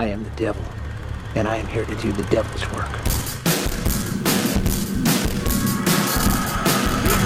[0.00, 0.64] I am the devil,
[1.34, 2.88] and I am here to do the devil's work.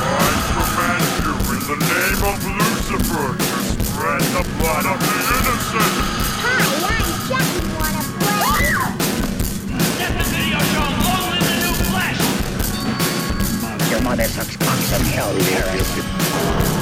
[0.02, 5.94] I command you in the name of Lucifer to spread the blood of the innocent.
[6.42, 7.62] Hi, I'm Chucky.
[7.78, 8.66] Wanna play?
[10.00, 12.18] Let the video show long live the new flesh!
[13.92, 15.94] Your mother sucks cocks in hell, Paris.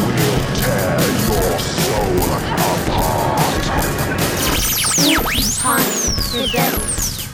[0.08, 3.12] We'll tear your soul apart.
[5.62, 5.78] Time
[6.32, 7.28] presents.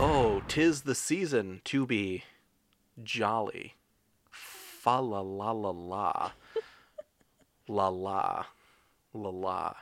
[0.00, 2.24] Oh, tis the season to be
[3.04, 3.74] jolly.
[4.28, 6.32] Fa la la la la.
[7.68, 8.46] La la.
[9.14, 9.74] La la.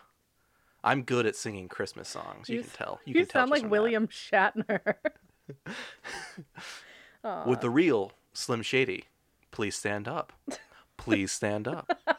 [0.84, 2.50] I'm good at singing Christmas songs.
[2.50, 3.00] You, You can tell.
[3.06, 3.72] You, You can sound just like from that.
[3.72, 4.94] William Shatner.
[7.46, 9.04] With the real Slim Shady.
[9.52, 10.34] Please stand up.
[10.98, 11.98] Please stand up.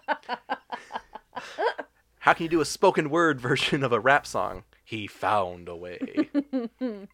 [2.28, 4.66] How can you do a spoken word version of a rap song?
[4.84, 6.30] He found a way.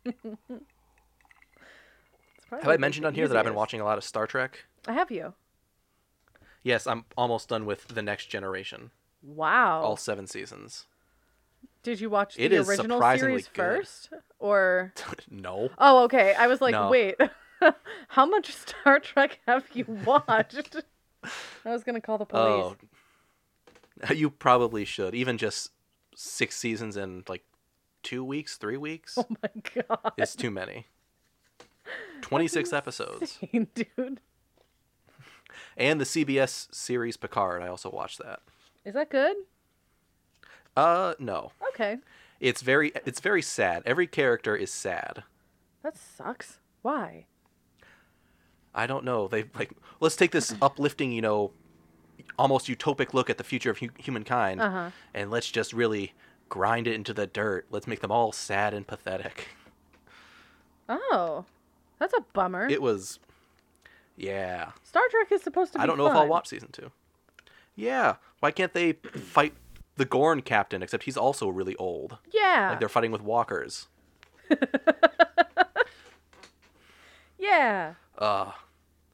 [2.49, 4.65] Have I mentioned on here that I've been watching a lot of Star Trek?
[4.87, 5.35] I have you.
[6.63, 8.89] Yes, I'm almost done with The Next Generation.
[9.21, 9.83] Wow.
[9.83, 10.87] All seven seasons.
[11.83, 13.55] Did you watch the It is original series good.
[13.55, 14.09] first?
[14.39, 14.95] Or
[15.29, 15.69] no.
[15.77, 16.33] Oh, okay.
[16.33, 16.89] I was like, No.
[16.89, 17.17] wait.
[18.07, 20.75] How much Star Trek have you watched?
[21.63, 22.41] I was going to call the police.
[22.43, 22.75] Oh.
[24.13, 25.15] You probably should.
[25.15, 25.71] Even just
[26.15, 27.43] six seasons in like
[28.03, 29.49] two weeks, three weeks Oh my
[29.87, 30.13] god.
[30.17, 30.87] it's too many.
[32.21, 33.39] 26 episodes.
[33.51, 34.19] Dude.
[35.77, 37.61] And the CBS series Picard.
[37.61, 38.39] I also watched that.
[38.85, 39.35] Is that good?
[40.75, 41.51] Uh, no.
[41.73, 41.97] Okay.
[42.39, 43.83] It's very it's very sad.
[43.85, 45.23] Every character is sad.
[45.83, 46.59] That sucks.
[46.81, 47.25] Why?
[48.75, 49.27] I don't know.
[49.27, 51.51] They like let's take this uplifting, you know,
[52.37, 54.89] almost utopic look at the future of hu- humankind, Uh-huh.
[55.13, 56.13] and let's just really
[56.49, 57.65] grind it into the dirt.
[57.69, 59.49] Let's make them all sad and pathetic.
[60.89, 61.45] Oh.
[61.99, 62.67] That's a bummer.
[62.67, 63.19] It was,
[64.17, 64.71] yeah.
[64.83, 66.91] Star Trek is supposed to be I don't know if I'll watch season two.
[67.75, 68.15] Yeah.
[68.39, 69.53] Why can't they fight
[69.95, 70.83] the Gorn captain?
[70.83, 72.17] Except he's also really old.
[72.31, 72.69] Yeah.
[72.71, 73.87] Like they're fighting with walkers.
[77.39, 77.93] yeah.
[78.17, 78.51] Uh,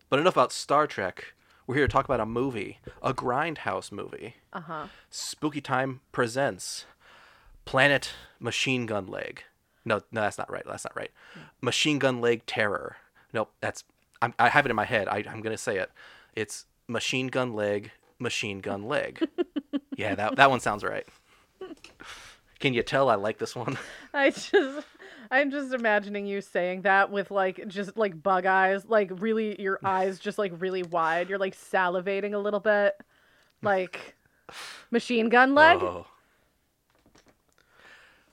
[0.09, 1.33] but enough about Star Trek.
[1.69, 4.37] We're here to talk about a movie, a grindhouse movie.
[4.51, 4.87] Uh-huh.
[5.11, 6.85] Spooky Time presents
[7.63, 8.09] Planet
[8.39, 9.43] Machine Gun Leg.
[9.85, 10.63] No, no, that's not right.
[10.65, 11.11] That's not right.
[11.61, 12.95] Machine Gun Leg Terror.
[13.33, 13.83] Nope, that's
[14.19, 15.07] I'm, I have it in my head.
[15.07, 15.91] I, I'm gonna say it.
[16.35, 19.29] It's Machine Gun Leg, Machine Gun Leg.
[19.95, 21.05] yeah, that that one sounds right.
[22.59, 23.77] Can you tell I like this one?
[24.11, 24.87] I just
[25.31, 29.79] I'm just imagining you saying that with like just like bug eyes, like really your
[29.85, 31.29] eyes just like really wide.
[31.29, 32.95] You're like salivating a little bit.
[33.61, 34.15] Like
[34.91, 35.79] machine gun leg.
[35.81, 36.05] Oh.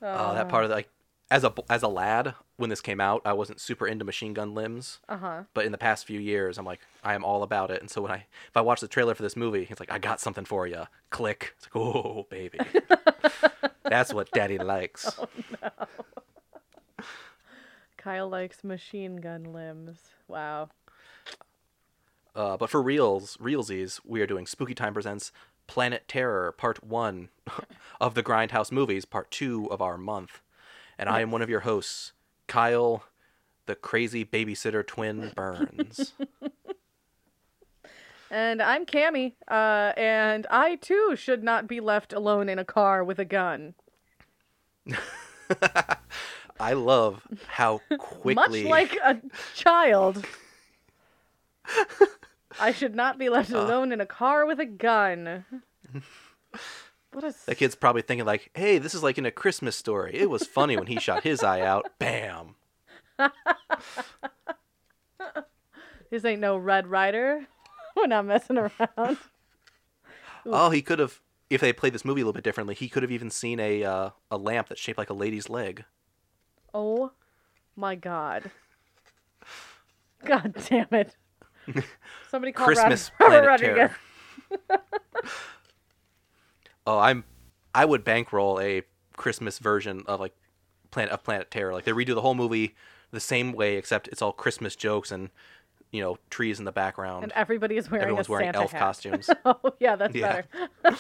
[0.02, 0.88] Oh, that part of the, like
[1.30, 4.54] as a as a lad when this came out, I wasn't super into machine gun
[4.54, 5.00] limbs.
[5.08, 5.42] Uh-huh.
[5.52, 7.80] But in the past few years, I'm like I am all about it.
[7.80, 9.98] And so when I if I watch the trailer for this movie, it's like I
[9.98, 10.84] got something for you.
[11.10, 11.54] Click.
[11.56, 12.58] It's like oh baby,
[13.82, 15.18] that's what Daddy likes.
[18.06, 19.98] Kyle likes machine gun limbs.
[20.28, 20.68] Wow.
[22.36, 25.32] Uh, but for reals, realsies, we are doing Spooky Time presents
[25.66, 27.30] Planet Terror Part One
[28.00, 30.40] of the Grindhouse movies, Part Two of our month,
[30.96, 32.12] and I am one of your hosts,
[32.46, 33.02] Kyle,
[33.66, 36.12] the crazy babysitter twin Burns.
[38.30, 43.02] And I'm Cammy, uh, and I too should not be left alone in a car
[43.02, 43.74] with a gun.
[46.58, 49.20] I love how quickly Much like a
[49.54, 50.24] child.
[52.58, 55.44] I should not be left alone in a car with a gun.
[57.12, 60.14] What a that kid's probably thinking like, "Hey, this is like in a Christmas story.
[60.14, 61.92] It was funny when he shot his eye out.
[61.98, 62.54] Bam."
[66.10, 67.46] This ain't no Red Ryder.
[67.96, 69.16] We're not messing around.
[70.44, 71.20] Oh, he could have.
[71.48, 73.84] If they played this movie a little bit differently, he could have even seen a
[73.84, 75.84] uh, a lamp that's shaped like a lady's leg.
[76.78, 77.10] Oh
[77.74, 78.50] my god.
[80.26, 81.16] God damn it.
[82.30, 83.90] Somebody call Christmas Rob- Robert Planet Rodriguez.
[84.68, 84.82] Terror.
[86.88, 87.24] Oh, I'm.
[87.74, 88.82] I would bankroll a
[89.16, 90.34] Christmas version of like
[90.92, 91.72] Planet of Planet Terror.
[91.72, 92.76] Like they redo the whole movie
[93.10, 95.30] the same way, except it's all Christmas jokes and
[95.90, 97.24] you know trees in the background.
[97.24, 98.78] And everybody is wearing Everyone's a wearing Santa elf hat.
[98.80, 99.28] costumes.
[99.44, 100.42] oh yeah, that's Yeah.
[100.84, 100.96] better.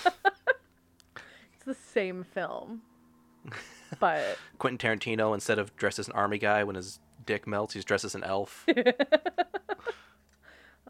[1.54, 2.82] it's the same film.
[4.00, 7.84] But Quentin Tarantino, instead of dressed as an army guy when his dick melts, he's
[7.84, 8.66] dressed as an elf.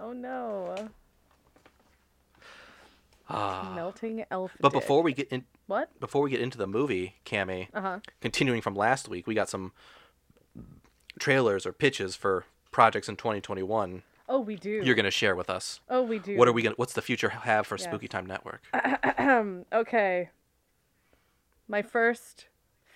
[0.01, 0.75] oh no.
[3.29, 3.73] Ah.
[3.75, 4.53] Melting elf.
[4.61, 4.81] But dick.
[4.83, 5.99] before we get in, What?
[5.99, 7.99] Before we get into the movie, Cammy, Uh huh.
[8.21, 9.73] continuing from last week, we got some
[11.19, 14.83] trailers or pitches for projects in 2021 Oh, we do.
[14.85, 15.81] you're going to share with us.
[15.89, 16.37] Oh, we do.
[16.37, 17.79] What are we going to what's the future have for.
[17.79, 18.63] Spooky Time Network?
[19.73, 20.31] okay.
[21.69, 22.47] My first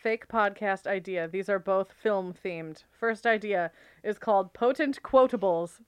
[0.02, 1.28] fake podcast idea.
[1.28, 2.84] These are both film themed.
[2.90, 3.70] First idea
[4.02, 5.80] is called Potent Quotables.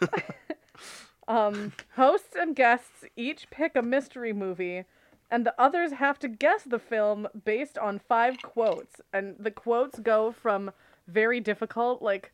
[1.28, 4.84] um, hosts and guests each pick a mystery movie,
[5.30, 9.00] and the others have to guess the film based on five quotes.
[9.12, 10.70] And the quotes go from
[11.08, 12.32] very difficult, like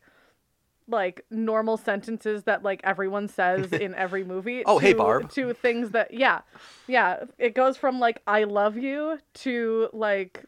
[0.87, 4.63] like normal sentences that like everyone says in every movie.
[4.65, 5.31] Oh, hey, Barb.
[5.31, 6.41] To things that yeah,
[6.87, 7.23] yeah.
[7.37, 10.45] It goes from like "I love you" to like,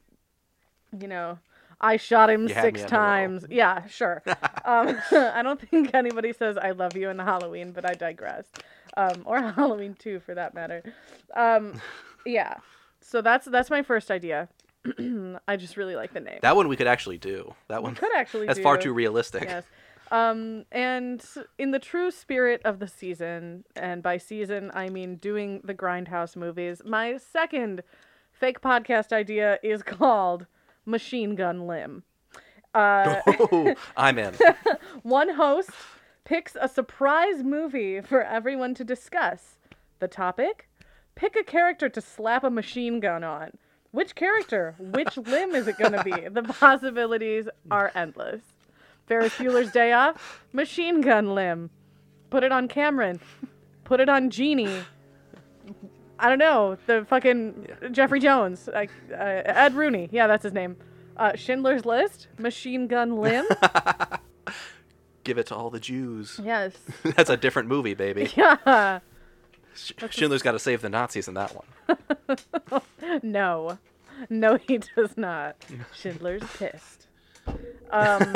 [1.00, 1.40] you know,
[1.82, 3.04] I shot him You six me at hello.
[3.04, 3.46] times.
[3.50, 4.24] Yeah, sure.
[4.66, 8.48] um, I don't think anybody says "I love you" in Halloween, but I digress.
[8.96, 10.84] Um, or Halloween too, for that matter.
[11.36, 11.82] Um,
[12.26, 12.56] yeah.
[13.02, 14.48] So that's that's my first idea.
[15.48, 16.40] I just really like the name.
[16.42, 17.54] That one we could actually do.
[17.68, 19.44] That one we could actually That's far too realistic.
[19.44, 19.66] Yes.
[20.12, 21.26] Um, and
[21.58, 26.36] in the true spirit of the season, and by season I mean doing the Grindhouse
[26.36, 27.82] movies, my second
[28.32, 30.46] fake podcast idea is called
[30.86, 32.04] Machine Gun Limb.
[32.74, 34.34] Uh, Ooh, I'm in.
[35.04, 35.70] one host
[36.26, 39.60] picks a surprise movie for everyone to discuss.
[40.00, 40.70] The topic?
[41.16, 43.52] Pick a character to slap a machine gun on.
[43.92, 44.76] Which character?
[44.80, 46.28] Which limb is it going to be?
[46.30, 48.42] The possibilities are endless.
[49.06, 50.44] Ferris Bueller's Day Off?
[50.52, 51.70] Machine gun limb.
[52.32, 53.20] Put it on Cameron.
[53.84, 54.84] Put it on Jeanie.
[56.20, 56.78] I don't know.
[56.86, 58.70] The fucking Jeffrey Jones.
[58.72, 59.16] Like, uh,
[59.46, 60.10] Ed Rooney.
[60.12, 60.78] Yeah, that's his name.
[61.18, 62.28] Uh, Schindler's List?
[62.40, 63.46] Machine gun limb?
[65.24, 66.40] Give it to all the Jews.
[66.44, 66.74] yes.
[67.16, 68.30] That's a different movie, baby.
[68.36, 69.00] Yeah.
[69.74, 73.22] Sch- Schindler's got to save the Nazis in that one.
[73.24, 73.78] No.
[74.30, 75.56] No, he does not.
[75.94, 77.08] Schindler's pissed.
[77.90, 78.36] Um,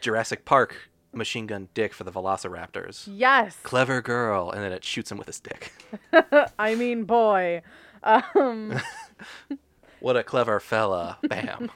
[0.00, 3.08] Jurassic Park, Machine Gun Dick for the Velociraptors.
[3.10, 3.56] yes.
[3.62, 5.72] Clever girl, and then it shoots him with a stick.
[6.58, 7.62] I mean, boy.
[8.02, 8.80] Um,
[10.00, 11.18] What a clever fella.
[11.28, 11.70] Bam.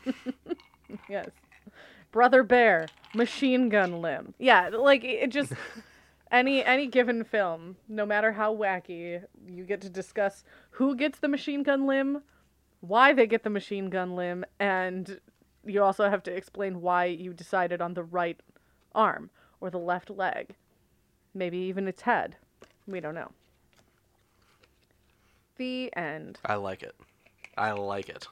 [1.10, 1.28] yes.
[2.10, 4.32] Brother Bear, machine gun limb.
[4.38, 5.52] Yeah, like it it just
[6.30, 11.28] any any given film, no matter how wacky, you get to discuss who gets the
[11.28, 12.22] machine gun limb,
[12.80, 15.20] why they get the machine gun limb, and
[15.66, 18.40] you also have to explain why you decided on the right
[18.94, 19.30] arm
[19.60, 20.54] or the left leg.
[21.34, 22.36] Maybe even its head.
[22.86, 23.30] We don't know.
[25.56, 26.38] The end.
[26.44, 26.94] I like it.
[27.56, 28.26] I like it.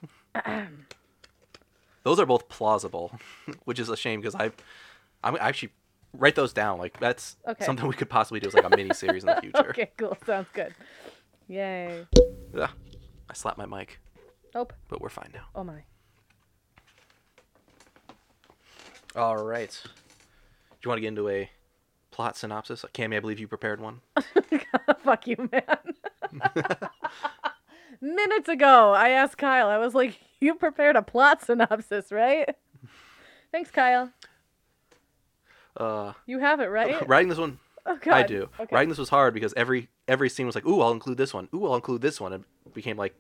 [2.03, 3.13] those are both plausible,
[3.65, 4.51] which is a shame because I,
[5.23, 5.71] I'm actually
[6.13, 6.79] write those down.
[6.79, 7.65] Like that's Okay.
[7.65, 9.71] something we could possibly do as like a mini series in the future.
[9.71, 10.17] Okay, cool.
[10.27, 10.75] Sounds good.
[11.49, 12.07] Yay.
[12.59, 12.71] Ugh.
[13.31, 13.99] I slapped my mic,
[14.55, 15.47] Oh, but we're fine now.
[15.55, 15.85] oh my.
[19.17, 19.81] All right.
[20.83, 21.49] Do you want to get into a
[22.11, 22.85] plot synopsis?
[22.93, 24.01] Cammy, I believe you prepared one.
[25.05, 26.43] Fuck you, man.
[28.01, 32.49] Minutes ago, I asked Kyle, I was like, you prepared a plot synopsis, right?
[33.53, 34.11] Thanks, Kyle.
[35.77, 37.07] Uh, You have it, right?
[37.09, 37.99] writing this one, Oh.
[38.07, 38.49] I do.
[38.59, 38.75] Okay.
[38.75, 41.49] Writing this was hard because every every scene was like, "Ooh, I'll include this one.
[41.53, 42.43] Ooh, I'll include this one." It
[42.75, 43.13] became like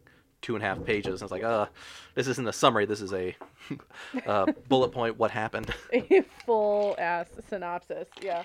[0.42, 1.20] two and a half pages.
[1.20, 1.66] And I was like, "Uh,
[2.14, 2.84] this isn't a summary.
[2.84, 3.34] This is a
[4.26, 5.18] uh, bullet point.
[5.18, 8.08] What happened?" A full ass synopsis.
[8.20, 8.44] Yeah.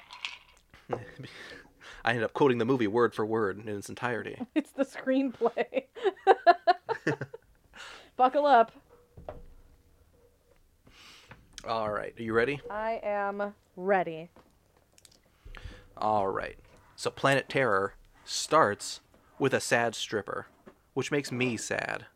[2.06, 4.40] I ended up quoting the movie word for word in its entirety.
[4.56, 5.84] It's the screenplay.
[8.16, 8.72] Buckle up.
[11.68, 12.62] All right, are you ready?
[12.70, 14.30] I am ready.
[15.98, 16.58] All right.
[16.96, 19.02] So Planet Terror starts
[19.38, 20.48] with a sad stripper,
[20.98, 22.08] which makes me sad.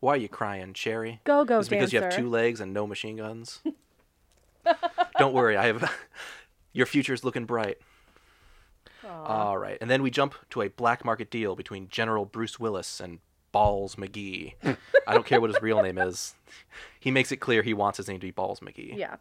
[0.00, 1.20] Why are you crying, Cherry?
[1.24, 2.22] Go, go, Is it because you have dancer.
[2.22, 3.60] two legs and no machine guns?
[5.18, 5.92] Don't worry, I have
[6.72, 7.76] your future's looking bright.
[9.06, 9.76] All right.
[9.82, 13.18] And then we jump to a black market deal between General Bruce Willis and
[13.52, 14.54] Balls McGee.
[15.06, 16.34] I don't care what his real name is.
[16.98, 18.96] He makes it clear he wants his name to be Balls McGee.
[18.96, 19.16] Yeah.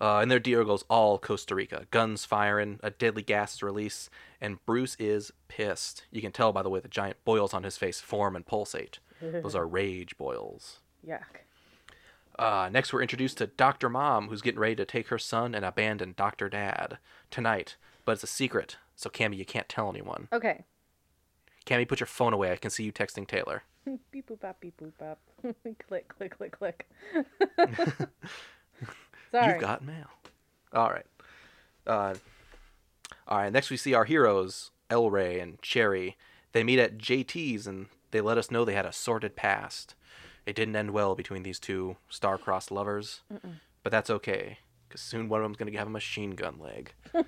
[0.00, 1.86] Uh, and their deal goes all Costa Rica.
[1.90, 4.10] Guns firing, a deadly gas is released,
[4.40, 6.04] and Bruce is pissed.
[6.10, 8.98] You can tell by the way the giant boils on his face form and pulsate.
[9.20, 10.80] Those are rage boils.
[11.06, 11.20] Yuck.
[12.38, 13.88] Uh, next, we're introduced to Dr.
[13.88, 16.48] Mom, who's getting ready to take her son and abandon Dr.
[16.48, 16.98] Dad
[17.30, 17.76] tonight.
[18.04, 20.28] But it's a secret, so Cammy, you can't tell anyone.
[20.32, 20.64] Okay.
[21.64, 22.50] Cammy, put your phone away.
[22.50, 23.62] I can see you texting Taylor.
[24.10, 25.18] beep boop bop beep boop bop.
[25.88, 26.88] click click click click.
[29.34, 29.52] Sorry.
[29.54, 30.06] You've got mail.
[30.72, 31.06] All right.
[31.86, 32.14] Uh,
[33.26, 33.52] all right.
[33.52, 36.16] Next, we see our heroes, El Rey and Cherry.
[36.52, 39.96] They meet at JT's and they let us know they had a sordid past.
[40.46, 43.22] It didn't end well between these two star-crossed lovers,
[43.82, 46.92] but that's okay, because soon one of them's gonna have a machine gun leg.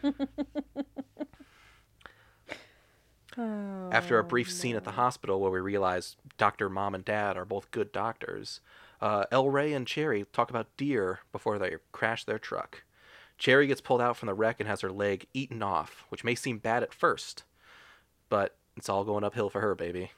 [3.38, 6.68] After a brief scene at the hospital where we realize Dr.
[6.70, 8.60] Mom and Dad are both good doctors,
[9.00, 12.83] uh, El Rey and Cherry talk about deer before they crash their truck.
[13.38, 16.35] Cherry gets pulled out from the wreck and has her leg eaten off, which may
[16.35, 17.45] seem bad at first,
[18.29, 20.12] but it's all going uphill for her, baby.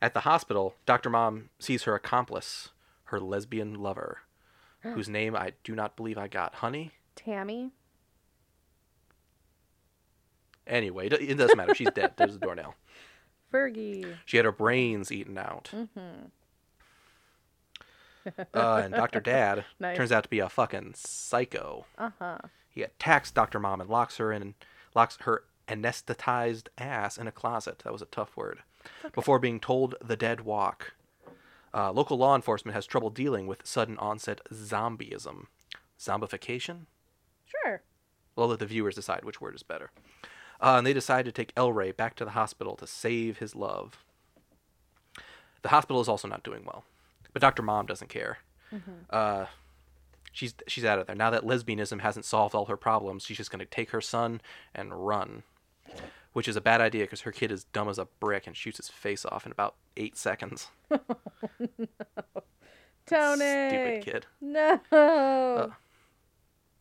[0.00, 1.10] at the hospital, Dr.
[1.10, 2.70] Mom sees her accomplice,
[3.04, 4.18] her lesbian lover,
[4.80, 6.56] whose name I do not believe I got.
[6.56, 6.92] Honey?
[7.16, 7.72] Tammy.
[10.66, 11.74] Anyway, it doesn't matter.
[11.74, 12.12] She's dead.
[12.16, 12.74] There's a doornail.
[13.52, 14.16] Fergie.
[14.24, 15.72] She had her brains eaten out.
[18.54, 19.20] Uh, and Dr.
[19.20, 19.96] Dad Nice.
[19.96, 21.86] turns out to be a fucking psycho.
[21.98, 22.38] Uh huh.
[22.70, 23.58] He attacks Dr.
[23.58, 24.54] Mom and locks her in and
[24.94, 27.80] locks her anesthetized ass in a closet.
[27.84, 28.60] That was a tough word.
[29.14, 30.94] Before being told the dead walk.
[31.74, 35.46] Uh, local law enforcement has trouble dealing with sudden onset zombieism.
[35.98, 36.86] Zombification?
[37.44, 37.82] Sure.
[38.34, 39.90] We'll let the viewers decide which word is better.
[40.60, 43.54] Uh, and they decide to take El Rey back to the hospital to save his
[43.54, 44.04] love.
[45.62, 46.84] The hospital is also not doing well,
[47.36, 47.60] but Dr.
[47.62, 48.38] Mom doesn't care.
[49.10, 49.44] Uh,
[50.32, 53.24] she's she's out of there now that lesbianism hasn't solved all her problems.
[53.24, 54.40] She's just going to take her son
[54.74, 55.42] and run,
[56.32, 58.78] which is a bad idea because her kid is dumb as a brick and shoots
[58.78, 60.68] his face off in about eight seconds.
[63.06, 63.68] Tony.
[63.68, 64.26] Stupid kid.
[64.40, 65.72] No.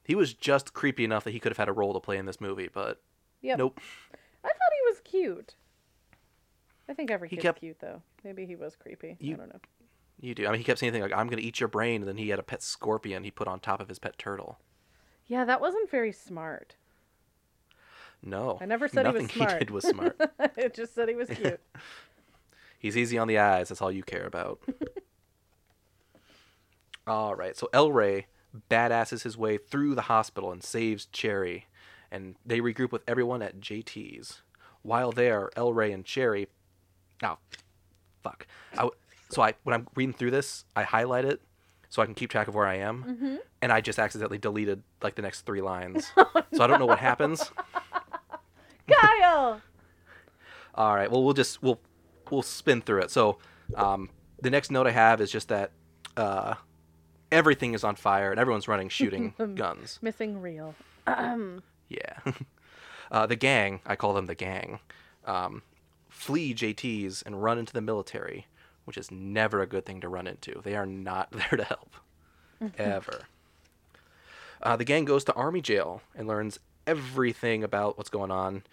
[0.06, 2.26] He was just creepy enough that he could have had a role to play in
[2.26, 3.02] this movie, but
[3.42, 3.58] yep.
[3.58, 3.78] nope.
[4.42, 5.56] I thought he was cute.
[6.88, 8.02] I think every He kid's kept- cute though.
[8.24, 9.18] Maybe he was creepy.
[9.20, 9.60] You- I don't know.
[10.20, 10.48] You do.
[10.48, 12.18] I mean, he kept saying things like, "I'm going to eat your brain," and then
[12.18, 14.60] he had a pet scorpion he put on top of his pet turtle.
[15.28, 16.76] Yeah, that wasn't very smart.
[18.24, 20.20] No, I never said he was nothing he did was smart.
[20.58, 21.60] it just said he was cute.
[22.80, 23.70] He's easy on the eyes.
[23.70, 24.60] That's all you care about.
[27.08, 27.56] all right.
[27.58, 28.28] So El Rey
[28.70, 31.68] badasses his way through the hospital and saves Cherry,
[32.12, 34.42] and they regroup with everyone at JT's.
[34.82, 36.48] While there, El Rey and Cherry.
[37.24, 37.38] Oh,
[38.22, 38.46] fuck.
[38.78, 38.90] I
[39.36, 41.42] so I when I'm reading through this, I highlight it
[41.90, 43.36] so I can keep track of where I am, Mm-hmm.
[43.62, 46.12] and I just accidentally deleted like the next three lines.
[46.54, 47.52] so I don't know what happens.
[48.92, 49.62] Kyle.
[50.76, 51.10] All right.
[51.10, 51.80] Well, we'll just we'll
[52.30, 53.12] we'll spin through it.
[53.12, 53.38] So,
[53.76, 54.10] um,
[54.42, 55.72] the next note I have is just that
[56.18, 56.56] uh,
[57.32, 60.00] everything is on fire and everyone's running shooting guns.
[60.02, 60.76] Missing reel.
[61.88, 62.18] Yeah.
[63.12, 64.80] uh, the gang, I call them the gang,
[65.26, 65.62] um,
[66.10, 68.48] flee JTs and run into the military,
[68.86, 70.62] which is never a good thing to run into.
[70.64, 71.96] They are not there to help,
[72.78, 73.22] ever.
[74.62, 78.64] Uh, the gang goes to army jail and learns everything about what's going on,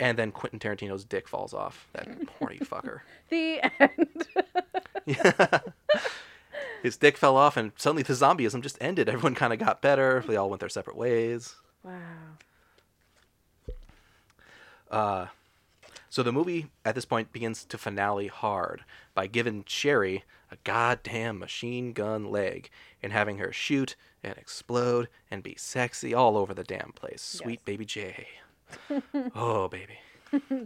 [0.00, 1.86] and then Quentin Tarantino's dick falls off.
[1.92, 3.00] That horny fucker.
[3.30, 4.26] The end.
[6.82, 9.08] His dick fell off, and suddenly the zombieism just ended.
[9.08, 10.24] Everyone kind of got better.
[10.26, 11.54] They all went their separate ways.
[14.90, 15.30] wow.
[16.12, 21.38] So the movie at this point begins to finale hard by giving Cherry a goddamn
[21.38, 22.68] machine gun leg
[23.02, 27.22] and having her shoot and explode and be sexy all over the damn place.
[27.22, 27.64] Sweet Yes.
[27.64, 28.28] baby J.
[29.34, 30.00] oh, baby.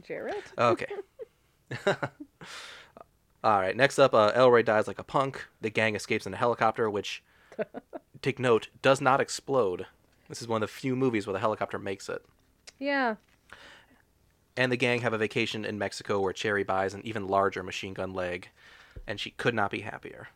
[0.05, 0.43] Jarrett.
[0.59, 0.89] Okay.
[3.45, 3.77] all right.
[3.77, 5.47] Next up, uh, El Rey dies like a punk.
[5.61, 7.23] The gang escapes in a helicopter, which,
[8.21, 9.87] take note, does not explode.
[10.29, 12.25] This is one of the few movies where the helicopter makes it.
[12.81, 13.15] Yeah.
[14.57, 17.95] And the gang have a vacation in Mexico where Cherry buys an even larger machine
[17.95, 18.49] gun leg,
[19.07, 20.29] and she could not be happier.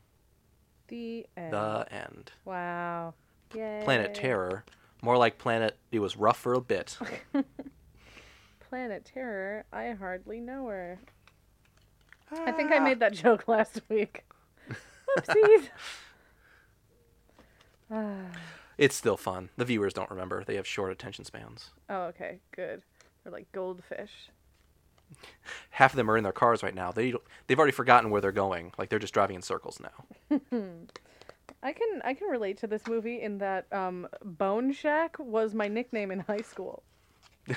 [0.88, 1.52] The end.
[1.52, 2.32] The end.
[2.44, 3.14] Wow.
[3.54, 3.80] Yay.
[3.84, 4.64] Planet Terror,
[5.02, 5.76] more like Planet.
[5.90, 6.98] It was rough for a bit.
[8.68, 9.64] Planet Terror.
[9.72, 10.98] I hardly know her.
[12.32, 14.24] I think I made that joke last week.
[15.18, 15.68] Oopsies.
[17.90, 18.14] Ah.
[18.78, 19.50] It's still fun.
[19.58, 21.68] The viewers don't remember; they have short attention spans.
[21.90, 22.40] oh, okay.
[22.56, 22.80] Good.
[23.30, 24.30] Like goldfish.
[25.70, 26.92] Half of them are in their cars right now.
[26.92, 27.14] They
[27.46, 28.72] they've already forgotten where they're going.
[28.78, 30.38] Like they're just driving in circles now.
[31.62, 35.68] I can I can relate to this movie in that um, Bone Shack was my
[35.68, 36.82] nickname in high school.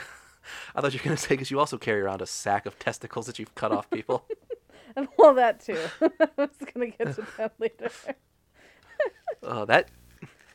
[0.76, 3.28] I thought you were gonna say because you also carry around a sack of testicles
[3.28, 4.26] that you've cut off people.
[5.18, 5.80] well, that too.
[6.02, 7.90] I was gonna get to that later.
[9.42, 9.90] Oh, that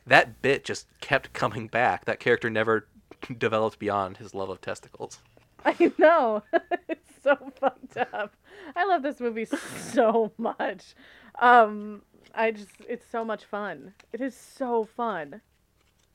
[0.06, 2.04] that bit just kept coming back.
[2.04, 2.88] That character never
[3.38, 5.18] developed beyond his love of testicles.
[5.64, 6.42] I know.
[6.88, 8.34] it's so fucked up.
[8.76, 10.94] I love this movie so much.
[11.40, 12.02] Um,
[12.34, 13.94] I just it's so much fun.
[14.12, 15.40] It is so fun.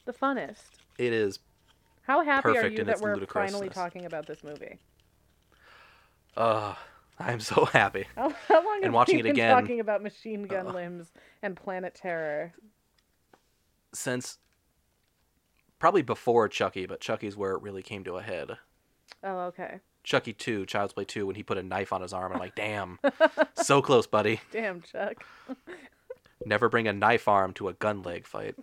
[0.05, 0.63] The funnest.
[0.97, 1.39] It is
[2.03, 4.79] How happy are you that we're finally talking about this movie?
[6.35, 6.75] Uh,
[7.19, 8.05] I'm so happy.
[8.15, 10.75] How, how long And have watching we it been again- talking about machine gun Ugh.
[10.75, 12.53] limbs and Planet Terror?
[13.93, 14.37] Since
[15.83, 18.51] probably before Chucky, but Chucky's where it really came to a head.
[19.21, 19.81] Oh, okay.
[20.05, 22.31] Chucky 2, Child's Play 2, when he put a knife on his arm.
[22.31, 22.99] I'm like, damn,
[23.61, 24.39] so close, buddy.
[24.53, 25.25] Damn, Chuck.
[26.45, 28.55] Never bring a knife arm to a gun leg fight.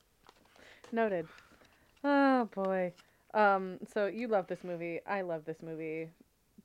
[0.92, 1.26] Noted.
[2.04, 2.92] Oh boy.
[3.32, 5.00] Um, so you love this movie.
[5.06, 6.10] I love this movie.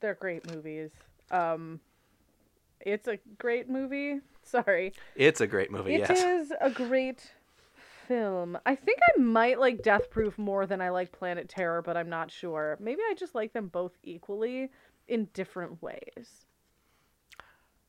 [0.02, 0.90] They're great movies.
[1.32, 1.80] Um,
[2.82, 4.20] it's a great movie.
[4.44, 4.92] Sorry.
[5.16, 6.52] It's a great movie, It is yes.
[6.60, 7.32] a great
[8.08, 8.58] film.
[8.66, 12.10] I think I might like Death Proof more than I like Planet Terror, but I'm
[12.10, 12.78] not sure.
[12.80, 14.70] Maybe I just like them both equally
[15.08, 16.46] in different ways.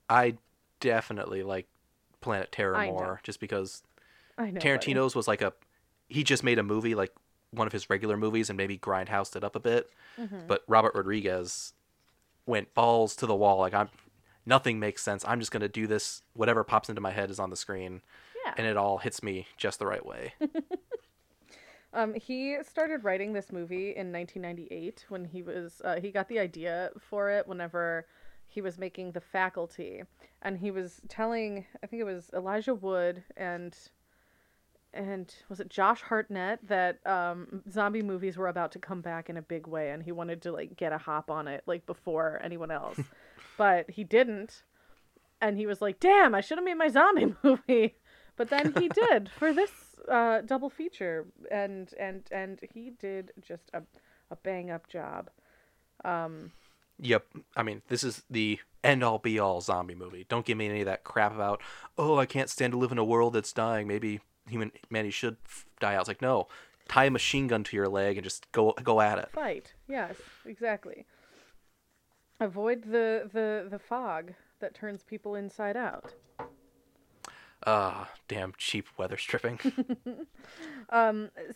[0.08, 0.36] I
[0.80, 1.66] definitely like
[2.20, 2.92] Planet Terror I know.
[2.92, 3.82] more, just because
[4.38, 4.52] I know.
[4.52, 4.66] buddy.
[4.66, 5.52] Tarantino's was like a
[6.08, 7.12] he just made a movie like
[7.50, 9.90] one of his regular movies and maybe grindhoused it up a bit.
[10.18, 10.46] Mm-hmm.
[10.46, 11.72] But Robert Rodriguez
[12.46, 13.88] went balls to the wall like I'm
[14.46, 15.24] nothing makes sense.
[15.26, 18.02] I'm just going to do this whatever pops into my head is on the screen
[18.44, 18.54] Yeah.
[18.58, 20.34] and it all hits me just the right way.
[21.94, 26.40] Um, he started writing this movie in 1998 when he was uh, he got the
[26.40, 28.06] idea for it whenever
[28.48, 30.02] he was making The Faculty,
[30.42, 33.76] and he was telling I think it was Elijah Wood and
[34.92, 39.36] and was it Josh Hartnett that um, zombie movies were about to come back in
[39.36, 42.40] a big way, and he wanted to like get a hop on it like before
[42.42, 42.98] anyone else,
[43.56, 44.64] but he didn't,
[45.40, 47.94] and he was like, "Damn, I should have made my zombie movie."
[48.36, 49.70] But then he did for this
[50.10, 53.82] uh, double feature, and and and he did just a
[54.30, 55.30] a bang up job.
[56.04, 56.52] Um,
[57.00, 57.26] Yep.
[57.56, 60.26] I mean, this is the end all be all zombie movie.
[60.28, 61.60] Don't give me any of that crap about,
[61.98, 63.88] oh, I can't stand to live in a world that's dying.
[63.88, 66.02] Maybe human humanity should f- die out.
[66.02, 66.46] It's like, no,
[66.88, 69.30] tie a machine gun to your leg and just go go at it.
[69.32, 69.72] fight.
[69.88, 70.14] Yes,
[70.44, 71.04] exactly.
[72.40, 76.14] Avoid the the the fog that turns people inside out.
[77.66, 79.58] Ah, damn cheap weather stripping.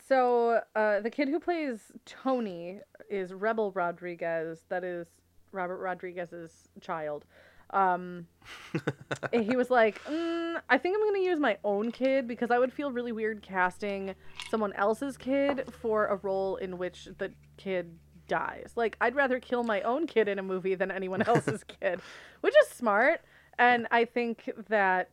[0.09, 4.64] So uh, the kid who plays Tony is Rebel Rodriguez.
[4.68, 5.07] That is
[5.53, 7.25] Robert Rodriguez's child.
[7.71, 8.27] Um,
[9.33, 12.73] he was like, mm, I think I'm gonna use my own kid because I would
[12.73, 14.14] feel really weird casting
[14.51, 18.73] someone else's kid for a role in which the kid dies.
[18.75, 22.01] Like I'd rather kill my own kid in a movie than anyone else's kid,
[22.40, 23.21] which is smart.
[23.59, 25.11] And I think that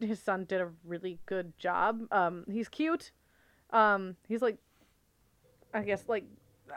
[0.00, 2.02] his son did a really good job.
[2.10, 3.12] Um, he's cute.
[3.70, 4.58] Um, he's like,
[5.72, 6.24] I guess like,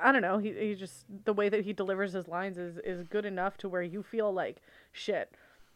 [0.02, 0.38] I don't know.
[0.38, 3.70] He he just the way that he delivers his lines is is good enough to
[3.70, 5.32] where you feel like shit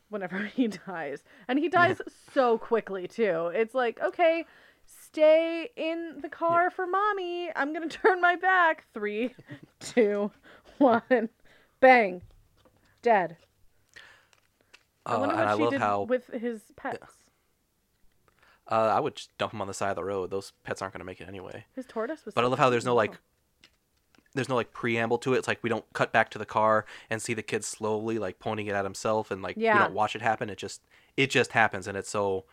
[0.09, 2.01] whenever he dies, and he dies
[2.33, 3.47] so quickly too.
[3.53, 4.45] It's like okay.
[4.89, 7.51] Stay in the car for mommy.
[7.55, 8.85] I'm gonna turn my back.
[8.93, 9.35] Three,
[9.81, 10.31] two,
[10.77, 11.29] one,
[11.81, 12.21] bang,
[13.01, 13.37] dead.
[15.09, 17.16] I Uh, wonder and what I she love did how with his pets.
[18.69, 20.29] Uh, I would just dump them on the side of the road.
[20.29, 21.65] Those pets aren't going to make it anyway.
[21.75, 22.33] His tortoise was.
[22.33, 23.17] But I love how there's no like
[24.33, 25.39] there's no like preamble to it.
[25.39, 28.39] It's like we don't cut back to the car and see the kid slowly like
[28.39, 29.73] pointing it at himself and like yeah.
[29.73, 30.49] we don't watch it happen.
[30.49, 30.81] It just
[31.15, 32.45] it just happens and it's so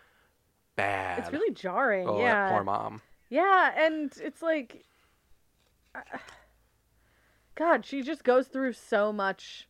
[0.76, 1.18] bad.
[1.20, 2.08] It's really jarring.
[2.08, 2.48] oh, yeah.
[2.48, 3.02] that poor mom.
[3.30, 4.84] Yeah, and it's like,
[5.94, 6.00] uh,
[7.54, 9.68] God, she just goes through so much,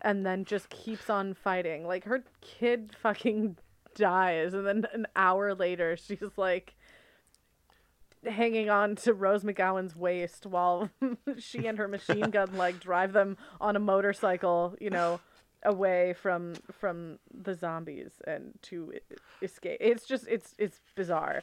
[0.00, 1.86] and then just keeps on fighting.
[1.86, 3.56] Like her kid fucking
[3.94, 6.74] dies, and then an hour later, she's like
[8.26, 10.88] hanging on to Rose McGowan's waist while
[11.38, 15.20] she and her machine gun like drive them on a motorcycle, you know,
[15.62, 18.92] away from from the zombies and to
[19.42, 19.78] escape.
[19.80, 21.42] It's just it's it's bizarre.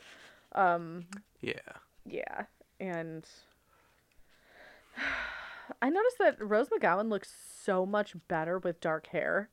[0.54, 1.06] Um,
[1.42, 1.54] Yeah.
[2.06, 2.44] yeah,
[2.80, 3.26] and
[5.82, 7.32] I noticed that Rose McGowan looks
[7.64, 9.50] so much better with dark hair.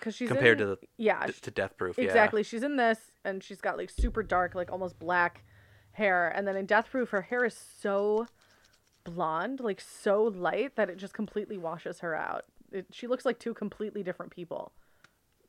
[0.00, 1.96] Because she's Compared in- to the yeah d- to Death Proof.
[1.98, 2.04] Yeah.
[2.04, 5.44] exactly she's in this and she's got like super dark like almost black
[5.92, 8.26] hair and then in Death Proof her hair is so
[9.04, 12.44] blonde like so light that it just completely washes her out.
[12.72, 14.72] It, she looks like two completely different people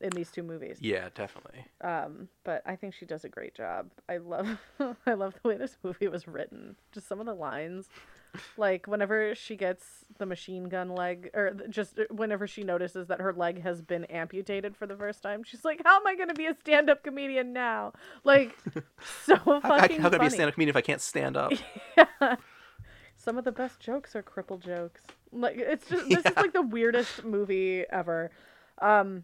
[0.00, 0.78] in these two movies.
[0.80, 1.64] Yeah, definitely.
[1.80, 3.90] Um, but I think she does a great job.
[4.08, 4.58] I love
[5.06, 6.76] I love the way this movie was written.
[6.92, 7.88] Just some of the lines.
[8.56, 9.84] Like whenever she gets
[10.18, 14.04] the machine gun leg or just uh, whenever she notices that her leg has been
[14.06, 17.02] amputated for the first time, she's like, "How am I going to be a stand-up
[17.02, 17.92] comedian now?"
[18.24, 18.56] Like
[19.24, 21.36] so How, how, fucking how can I be a stand-up comedian if I can't stand
[21.36, 21.52] up?
[21.96, 22.36] yeah.
[23.16, 25.02] Some of the best jokes are cripple jokes.
[25.30, 28.30] Like it's just this is like the weirdest movie ever.
[28.80, 29.22] Um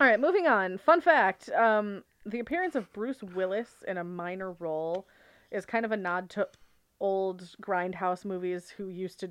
[0.00, 0.78] all right, moving on.
[0.78, 5.06] Fun fact, um the appearance of Bruce Willis in a minor role
[5.52, 6.48] is kind of a nod to
[7.00, 9.30] old grindhouse movies who used to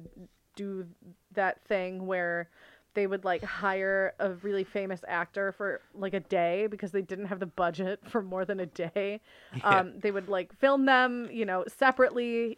[0.56, 0.86] do
[1.34, 2.49] that thing where
[2.93, 7.25] they would like hire a really famous actor for like a day because they didn't
[7.25, 9.19] have the budget for more than a day.
[9.63, 12.58] Um, they would like film them, you know, separately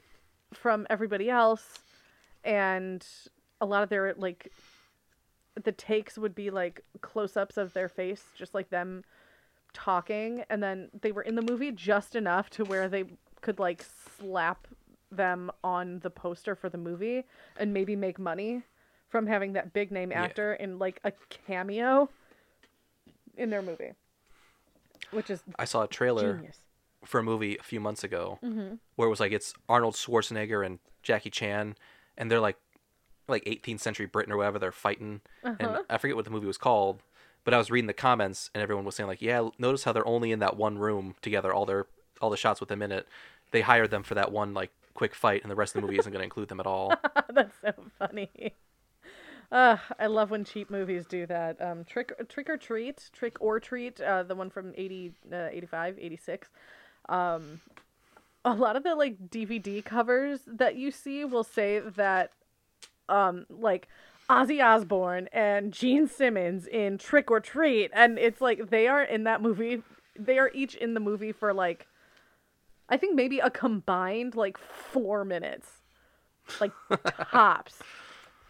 [0.53, 1.79] from everybody else,
[2.43, 3.05] and
[3.61, 4.51] a lot of their like
[5.63, 9.03] the takes would be like close-ups of their face, just like them
[9.73, 13.05] talking, and then they were in the movie just enough to where they
[13.41, 13.85] could like
[14.17, 14.67] slap
[15.11, 17.23] them on the poster for the movie
[17.57, 18.63] and maybe make money
[19.09, 22.09] from having that big name actor in like a cameo
[23.37, 23.91] in their movie,
[25.11, 26.59] which is I saw a trailer genius.
[27.05, 28.75] for a movie a few months ago Mm-hmm.
[28.95, 31.75] where it was like it's Arnold Schwarzenegger and Jackie Chan,
[32.17, 32.57] and they're like
[33.29, 35.55] like 18th century Britain or whatever they're fighting, Uh-huh.
[35.59, 37.01] and I forget what the movie was called,
[37.43, 40.07] but I was reading the comments and everyone was saying like, yeah, notice how they're
[40.07, 41.85] only in that one room together, all their
[42.21, 43.07] all the shots with them in it.
[43.51, 45.99] They hired them for that one like quick fight, and the rest of the movie
[45.99, 46.91] isn't going to include them at all.
[47.29, 48.55] That's so funny.
[49.51, 51.61] Uh, I love when cheap movies do that.
[51.61, 55.99] Um, Trick Trick or Treat, Trick or Treat, uh, the one from 80, uh, 85,
[55.99, 56.49] 86.
[57.07, 57.61] Um,
[58.43, 62.31] a lot of the like DVD covers that you see will say that
[63.07, 63.87] um like
[64.29, 69.23] Ozzy Osbourne and Gene Simmons in Trick or Treat and it's like they are in
[69.25, 69.83] that movie
[70.17, 71.87] they are each in the movie for like
[72.89, 75.69] I think maybe a combined like 4 minutes.
[76.61, 76.71] Like
[77.31, 77.79] tops.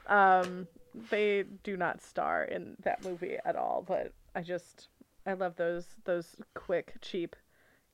[0.08, 0.68] Um
[1.12, 4.88] they do not star in that movie at all, but I just
[5.26, 7.36] I love those those quick cheap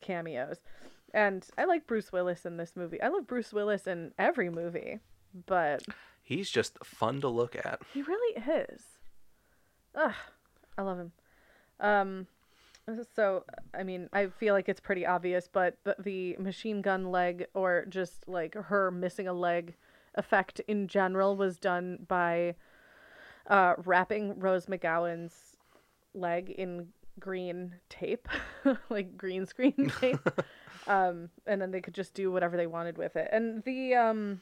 [0.02, 0.58] cameos.
[1.14, 3.02] And I like Bruce Willis in this movie.
[3.02, 5.00] I love Bruce Willis in every movie,
[5.46, 5.84] but
[6.22, 7.82] He's just fun to look at.
[7.94, 8.82] he really is.
[9.96, 10.14] Ugh,
[10.78, 11.12] I love him.
[11.80, 12.28] Um,
[13.16, 13.44] so
[13.74, 17.86] I mean, I feel like it's pretty obvious, but the, the machine gun leg, or
[17.90, 19.76] just like her missing a leg
[20.16, 22.56] effect in general, was done by
[23.48, 25.58] uh, wrapping Rose McGowan's
[26.14, 26.88] leg in
[27.20, 28.28] green tape,
[28.90, 30.28] like green screen tape.
[30.88, 33.30] um, and then they could just do whatever they wanted with it.
[33.32, 34.42] And the um,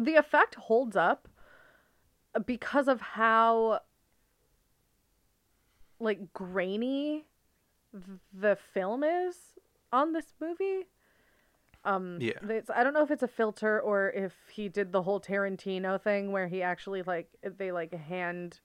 [0.00, 1.28] the effect holds up
[2.44, 3.80] because of how
[6.00, 7.26] like grainy
[8.32, 9.36] the film is
[9.92, 10.86] on this movie.
[11.84, 12.32] Um, Yeah.
[12.48, 16.00] it's, I don't know if it's a filter or if he did the whole Tarantino
[16.00, 17.28] thing where he actually like
[17.58, 18.60] they like hand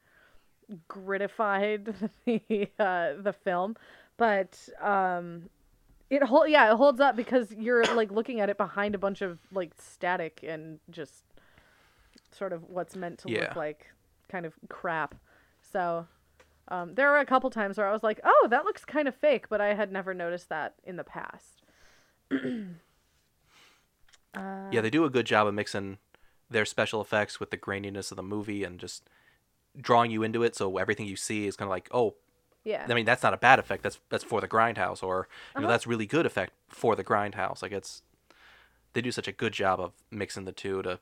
[0.90, 1.94] gritified
[2.26, 3.76] the uh, the film,
[4.18, 5.50] but um,
[6.10, 9.22] it hold yeah it holds up because you're like looking at it behind a bunch
[9.22, 11.24] of like static and just
[12.32, 13.42] sort of what's meant to Yeah.
[13.42, 13.88] look like
[14.30, 15.16] kind of crap.
[15.62, 16.08] So
[16.72, 19.14] um, there were a couple times where I was like, oh, that looks kind of
[19.16, 21.62] fake, but I had never noticed that in the past.
[24.34, 25.98] Yeah, they do a good job of mixing
[26.50, 29.04] their special effects with the graininess of the movie and just
[29.80, 30.56] drawing you into it.
[30.56, 32.16] So everything you see is kind of like, oh,
[32.64, 32.86] Yeah.
[32.88, 33.84] I mean, that's not a bad effect.
[33.84, 35.68] That's that's for the grindhouse, or you Uh-huh.
[35.68, 37.62] that's really good effect for the grindhouse.
[37.62, 38.04] Like it's,
[38.94, 41.00] they do such a good job of mixing the two to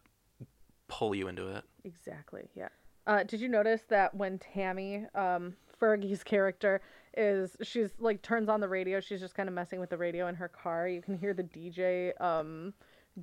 [0.87, 1.63] pull you into it.
[1.83, 2.49] Exactly.
[2.55, 2.69] Yeah.
[3.09, 6.79] Uh, did you notice that when Tammy, um, Fergie's character,
[7.17, 10.27] is she's like turns on the radio, she's just kind of messing with the radio
[10.27, 10.87] in her car.
[10.87, 12.75] You can hear the DJ um,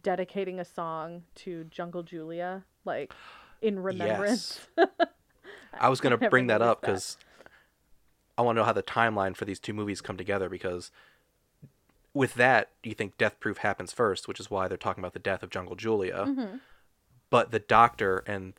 [0.02, 3.12] dedicating a song to Jungle Julia, like
[3.62, 4.66] in remembrance.
[4.76, 4.88] Yes.
[5.80, 7.16] I was gonna bring that up because
[8.36, 10.48] I want to know how the timeline for these two movies come together.
[10.48, 10.90] Because
[12.12, 15.20] with that, you think Death Proof happens first, which is why they're talking about the
[15.20, 16.24] death of Jungle Julia.
[16.26, 16.56] Mm-hmm.
[17.30, 18.54] But the doctor and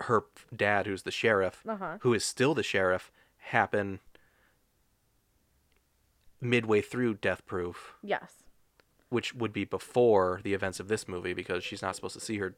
[0.00, 0.24] her
[0.54, 1.98] dad, who's the sheriff, Uh-huh.
[2.00, 4.00] who is still the sheriff, happen
[6.40, 8.42] midway through Death Proof, yes.
[9.08, 12.38] which would be before the events of this movie because she's not supposed to see
[12.38, 12.54] her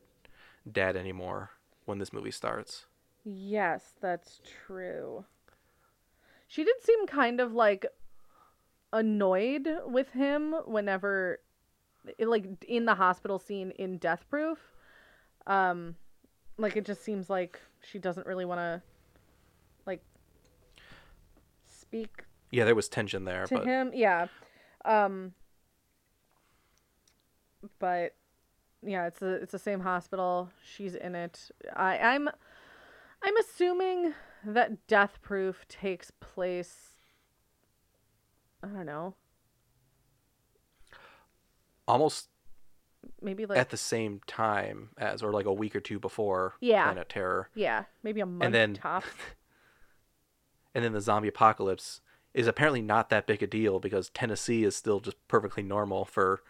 [0.70, 1.50] dad anymore
[1.84, 2.86] when this movie starts.
[3.24, 5.24] Yes, that's true.
[6.46, 7.84] She did seem kind of like
[8.92, 11.40] annoyed with him whenever
[12.18, 14.58] like in the hospital scene in Death Proof.
[15.46, 15.96] Um
[16.56, 18.82] like it just seems like she doesn't really want to
[19.86, 20.00] like
[21.66, 23.90] speak Yeah, there was tension there, to but him.
[23.94, 24.26] Yeah.
[24.84, 25.32] Um
[27.78, 28.14] but
[28.82, 30.50] yeah, it's a it's the same hospital.
[30.64, 31.50] She's in it.
[31.74, 32.28] I I'm
[33.22, 34.14] I'm assuming
[34.44, 36.90] that Death Proof takes place
[38.62, 39.14] I don't know.
[41.86, 42.28] almost
[43.24, 46.84] Maybe like at the same time as, or like a week or two before Yeah.
[46.84, 47.48] Planet Terror.
[47.54, 49.08] yeah, maybe a month and then- tops.
[50.76, 52.00] And then the zombie apocalypse
[52.34, 56.42] is apparently not that big a deal because Tennessee is still just perfectly normal for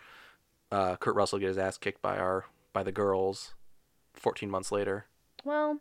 [0.72, 3.52] uh, Kurt Russell to get his ass kicked by our by the girls.
[4.14, 5.04] 14 months later.
[5.44, 5.78] Well,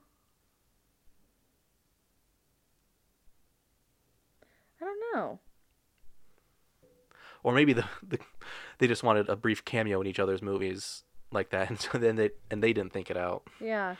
[4.82, 5.40] I don't know.
[7.44, 8.20] Or maybe the, the
[8.84, 12.18] they just wanted a brief cameo in each other's movies like that, and so then
[12.18, 13.44] they and they didn't think it out.
[13.62, 13.96] Yeah.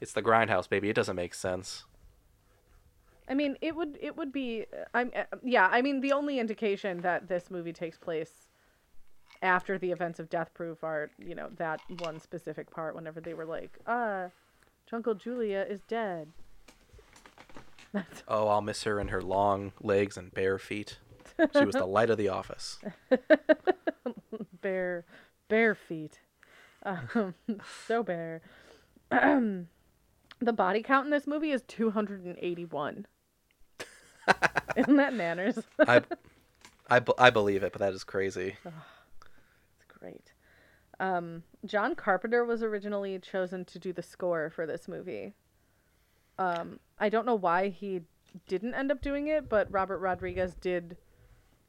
[0.00, 0.88] It's the grindhouse, baby.
[0.88, 1.84] It doesn't make sense.
[3.28, 7.02] I mean, it would it would be I'm uh, yeah, I mean the only indication
[7.02, 8.46] that this movie takes place
[9.42, 13.34] after the events of Death Proof are, you know, that one specific part whenever they
[13.34, 14.28] were like, "Uh,
[14.88, 16.32] Jungle Julia is dead."
[18.28, 20.98] Oh, I'll miss her and her long legs and bare feet.
[21.38, 22.78] She was the light of the office.
[24.60, 25.04] bare
[25.48, 26.20] bare feet.
[26.82, 27.34] Um,
[27.86, 28.42] so bare.
[29.10, 29.66] the
[30.52, 33.06] body count in this movie is 281.
[34.76, 35.58] Isn't that manners?
[35.86, 36.02] I,
[36.90, 38.56] I, I believe it, but that is crazy.
[38.64, 40.32] It's great.
[40.98, 45.34] Um, John Carpenter was originally chosen to do the score for this movie.
[46.38, 48.02] Um, I don't know why he
[48.48, 50.96] didn't end up doing it, but Robert Rodriguez did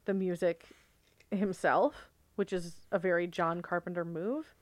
[0.08, 0.66] the music
[1.30, 4.54] himself, which is a very John Carpenter move.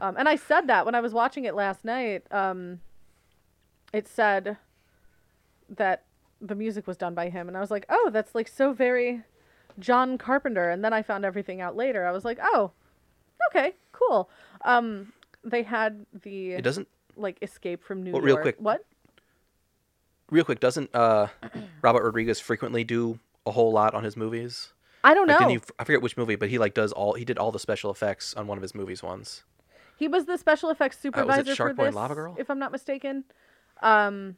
[0.00, 2.24] Um, and I said that when I was watching it last night.
[2.32, 2.80] Um,
[3.92, 4.56] it said
[5.68, 6.04] that
[6.40, 9.22] the music was done by him, and I was like, "Oh, that's like so very
[9.78, 12.04] John Carpenter." And then I found everything out later.
[12.04, 12.72] I was like, "Oh,
[13.50, 14.28] okay, cool."
[14.64, 15.12] Um,
[15.44, 18.26] they had the It doesn't like Escape from New Well, York.
[18.26, 18.84] real quick, What?
[20.30, 20.58] real quick.
[20.58, 21.28] Doesn't uh,
[21.82, 24.72] Robert Rodriguez frequently do a whole lot on his movies?
[25.04, 25.48] I don't Like, know.
[25.48, 27.14] he, I forget which movie, but he like does all.
[27.14, 29.44] He did all the special effects on one of his movies once.
[29.96, 32.34] He was the special effects supervisor for Shark Boy this, and Lava Girl?
[32.38, 33.24] if I'm not mistaken.
[33.82, 34.36] Um,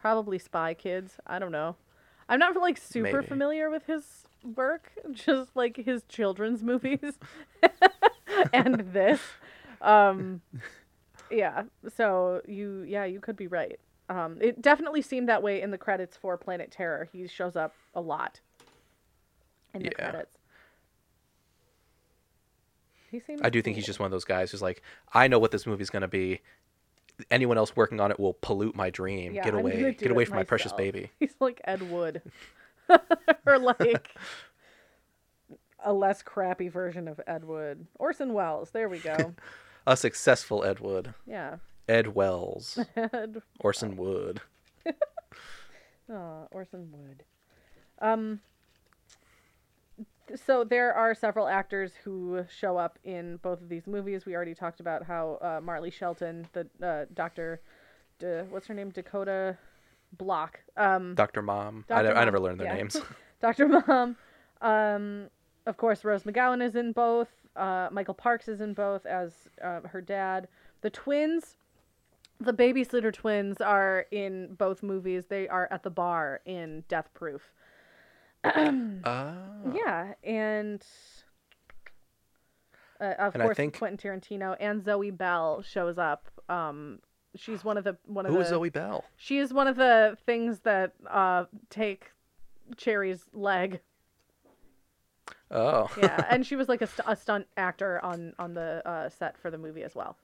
[0.00, 1.18] probably Spy Kids.
[1.26, 1.76] I don't know.
[2.28, 3.26] I'm not like super Maybe.
[3.26, 4.24] familiar with his
[4.56, 7.18] work, just like his children's movies
[8.52, 9.20] and this.
[9.80, 10.40] Um,
[11.30, 11.64] yeah.
[11.96, 13.78] So you, yeah, you could be right.
[14.12, 17.08] Um, it definitely seemed that way in the credits for Planet Terror.
[17.12, 18.40] He shows up a lot
[19.72, 20.10] in the Yeah.
[20.10, 20.36] credits.
[23.10, 25.38] He seems I do think he's just one of those guys who's like, I know
[25.38, 26.40] what this movie's gonna be.
[27.30, 29.32] Anyone else working on it will pollute my dream.
[29.32, 29.92] Yeah, Get I'm away.
[29.92, 31.10] Get away from my precious baby.
[31.18, 32.20] He's like Ed Wood.
[33.46, 34.14] or like
[35.84, 37.86] a less crappy version of Ed Wood.
[37.98, 38.70] Orson Welles.
[38.70, 39.34] There we go.
[39.86, 41.12] A successful Ed Wood.
[41.26, 41.56] Yeah.
[41.88, 42.78] Ed Wells.
[42.96, 43.42] Ed.
[43.60, 44.40] Orson Wood.
[46.10, 47.22] Oh, Orson Wood.
[48.00, 48.40] Um.
[50.34, 54.26] So there are several actors who show up in both of these movies.
[54.26, 57.60] We already talked about how uh, Marley Shelton, the uh, Doctor,
[58.18, 59.56] D- what's her name, Dakota
[60.18, 60.60] Block.
[60.76, 61.40] Um, Dr.
[61.42, 61.84] Mom.
[61.88, 62.10] I, Dr.
[62.10, 62.74] I Mom, never learned their yeah.
[62.74, 62.96] names.
[63.40, 63.68] Dr.
[63.68, 64.16] Mom.
[64.60, 65.28] Um,
[65.66, 67.28] of course, Rose McGowan is in both.
[67.56, 70.48] Uh, Michael Parks is in both as uh, her dad.
[70.80, 71.56] The twins,
[72.44, 75.24] the babysitter twins, are in both movies.
[75.28, 77.52] They are at the bar in Death Proof.
[78.44, 79.34] Ah.
[79.72, 80.84] Yeah, and
[83.00, 86.28] uh, of And course think- Quentin Tarantino and Zoe Bell shows up.
[86.48, 86.98] Um,
[87.36, 89.04] she's one of the one of Who the is Zoe Bell?
[89.16, 92.10] she is one of the things that uh, take
[92.76, 93.80] Cherry's leg.
[95.50, 95.88] Oh.
[95.98, 99.38] Yeah, and she was like a, st- a stunt actor on on the uh, set
[99.38, 100.16] for the movie as well.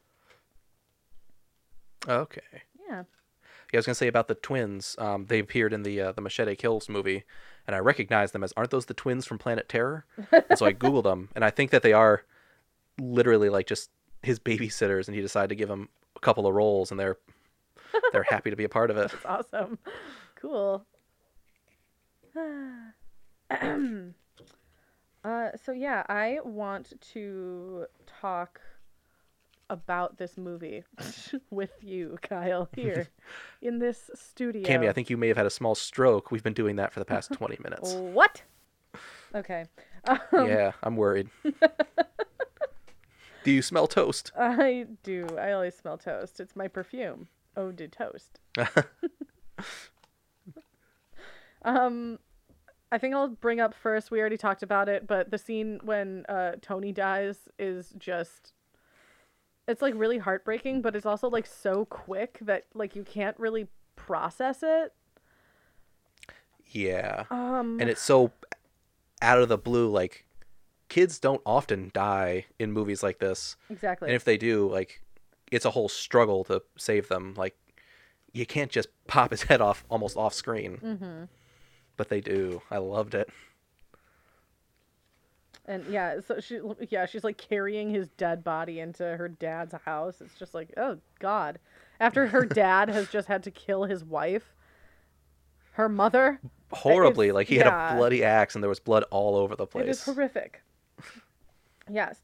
[2.09, 2.62] Okay.
[2.88, 3.05] Yeah.
[3.73, 4.97] Yeah, I was gonna say about the twins.
[4.99, 7.25] Um, they appeared in the uh, the Machete Kills movie,
[7.66, 10.07] and I recognized them as aren't those the twins from Planet Terror?
[10.33, 12.25] and so I googled them, and I think that they are
[12.99, 13.90] literally like just
[14.23, 17.18] his babysitters, and he decided to give them a couple of roles, and they're
[18.12, 19.12] they're happy to be a part of it.
[19.12, 19.79] It's awesome.
[20.35, 20.87] Cool.
[25.25, 28.61] uh, so yeah, I want to talk
[29.70, 30.85] about this movie
[31.50, 33.09] with you, Kyle, here
[33.62, 34.62] in this studio.
[34.62, 36.31] Cammy, I think you may have had a small stroke.
[36.31, 37.92] We've been doing that for the past twenty minutes.
[37.92, 38.42] What?
[39.35, 39.66] Okay.
[40.33, 41.28] yeah, I'm worried.
[43.44, 44.33] Do you smell toast?
[44.38, 45.26] I do.
[45.38, 46.40] I always smell toast.
[46.40, 47.28] It's my perfume.
[47.57, 48.40] Ode to toast.
[51.62, 52.18] um,
[52.90, 54.11] I think I'll bring up first.
[54.11, 58.52] We already talked about it, but the scene when uh, Tony dies is just.
[59.68, 63.68] It's like really heartbreaking, but it's also like so quick that like you can't really
[63.94, 64.92] process it.
[66.70, 67.24] Yeah.
[67.31, 68.33] Um, and it's so
[69.22, 70.24] out of the blue like
[70.88, 74.09] kids don't often die in movies like this exactly.
[74.09, 75.02] and if they do like
[75.50, 77.57] it's a whole struggle to save them like
[78.33, 81.24] you can't just pop his head off almost off screen mm-hmm.
[81.96, 83.28] but they do i loved it
[85.68, 90.22] And yeah, so she yeah, she's like carrying his dead body into her dad's house.
[90.22, 91.59] It's just like, oh god.
[92.00, 94.54] After her dad has just had to kill his wife,
[95.72, 96.40] her mother,
[96.72, 99.85] Horribly, like he had a bloody axe and there was blood all over the place.
[99.85, 100.62] it is horrific.
[101.90, 102.20] yes.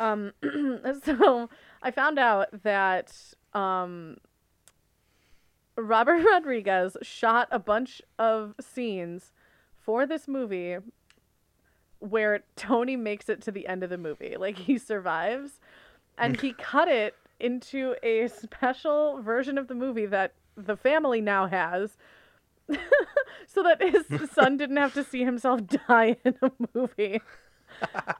[0.00, 0.32] Um
[1.04, 1.50] so
[1.82, 3.12] I found out that
[3.52, 4.16] um
[5.76, 9.32] Robert Rodriguez shot a bunch of scenes
[9.76, 10.78] for this movie
[11.98, 14.36] where Tony makes it to the end of the movie.
[14.38, 15.60] Like he survives
[16.18, 21.46] and he cut it into a special version of the movie that the family now
[21.46, 21.96] has
[23.46, 27.20] so that his son didn't have to see himself die in a movie.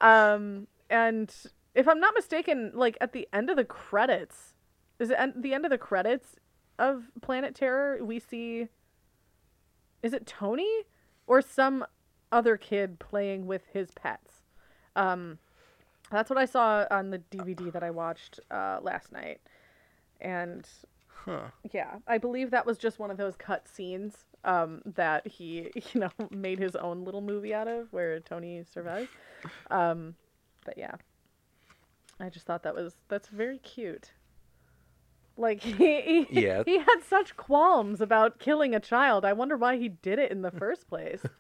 [0.01, 1.35] um and
[1.75, 4.55] if I'm not mistaken, like at the end of the credits,
[4.99, 6.37] is it at the end of the credits
[6.79, 8.69] of Planet Terror, we see
[10.03, 10.85] is it Tony
[11.27, 11.85] or some
[12.33, 14.43] other kid playing with his pets?
[14.95, 15.39] Um
[16.11, 19.41] that's what I saw on the DVD that I watched uh, last night.
[20.21, 20.65] And
[21.09, 21.49] Huh.
[21.73, 26.01] yeah, I believe that was just one of those cut scenes um, that he, you
[26.01, 29.09] know, made his own little movie out of where Tony survives.
[29.69, 30.15] Um,
[30.65, 30.95] but yeah,
[32.21, 34.13] I just thought that was that's very cute.
[35.37, 36.63] Like he, he, Yeah.
[36.65, 39.25] he had such qualms about killing a child.
[39.25, 41.23] I wonder why he did it in the first place.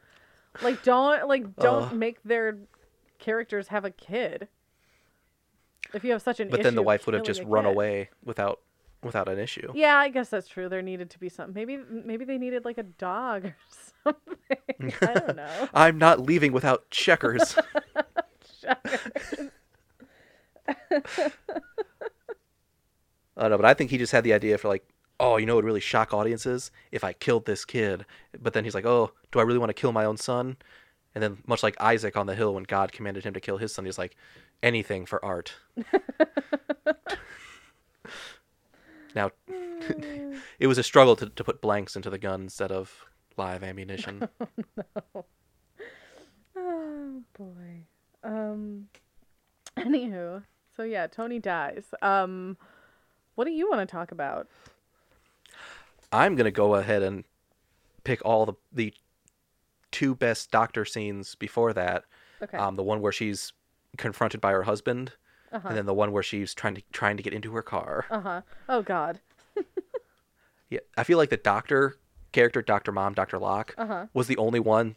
[0.62, 1.92] like don't like don't Ugh.
[1.94, 2.58] make their
[3.18, 4.48] characters have a kid.
[5.94, 6.56] If you have such an issue.
[6.56, 7.70] But then the wife would have just run kid.
[7.70, 8.60] away without
[9.02, 9.72] without an issue.
[9.74, 10.68] Yeah, I guess that's true.
[10.68, 11.54] There needed to be something.
[11.54, 13.56] Maybe maybe they needed like a dog or
[14.04, 14.92] something.
[15.02, 15.68] I don't know.
[15.72, 17.56] I'm not leaving without checkers.
[23.38, 24.86] I don't know, but I think he just had the idea for like,
[25.18, 28.04] oh, you know, it would really shock audiences if I killed this kid.
[28.40, 30.56] But then he's like, oh, do I really want to kill my own son?
[31.14, 33.72] And then, much like Isaac on the hill when God commanded him to kill his
[33.72, 34.16] son, he's like,
[34.62, 35.54] anything for art.
[39.14, 39.30] now,
[40.58, 44.28] it was a struggle to, to put blanks into the gun instead of live ammunition.
[46.56, 47.84] oh boy.
[48.22, 48.88] Um.
[49.76, 50.42] Anywho,
[50.74, 51.84] so yeah, Tony dies.
[52.00, 52.56] Um,
[53.34, 54.48] what do you want to talk about?
[56.12, 57.24] I'm gonna go ahead and
[58.04, 58.94] pick all the the
[59.92, 62.04] two best doctor scenes before that.
[62.42, 62.56] Okay.
[62.58, 63.52] Um, the one where she's
[63.96, 65.12] confronted by her husband,
[65.52, 65.68] Uh-huh.
[65.68, 68.04] and then the one where she's trying to trying to get into her car.
[68.10, 68.40] Uh huh.
[68.68, 69.20] Oh God.
[70.68, 71.96] Yeah, I feel like the doctor
[72.32, 74.06] character, Doctor Mom, Doctor Block, Uh-huh.
[74.12, 74.96] was the only one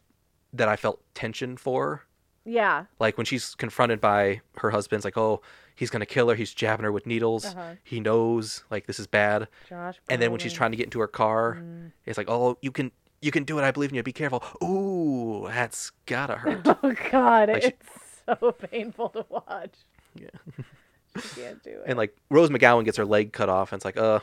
[0.51, 2.05] that I felt tension for.
[2.43, 2.85] Yeah.
[2.99, 5.41] Like when she's confronted by her husband's like, oh,
[5.79, 6.35] he's gonna kill her.
[6.35, 7.45] He's jabbing her with needles.
[7.45, 7.71] Uh-huh.
[7.83, 9.47] He knows like this is bad.
[9.67, 9.95] Josh.
[10.09, 11.91] And then when she's trying to get into her car, Mm.
[12.05, 13.63] it's like, oh, you can you can do it.
[13.63, 14.03] I believe in you.
[14.03, 14.43] Be careful.
[14.63, 16.61] Ooh, that's gotta hurt.
[16.67, 19.73] Oh God, Like she- it's so painful to watch.
[20.15, 20.27] Yeah.
[21.21, 21.83] She can't do it.
[21.87, 24.19] and like Rose McGowan gets her leg cut off, and it's like, uh,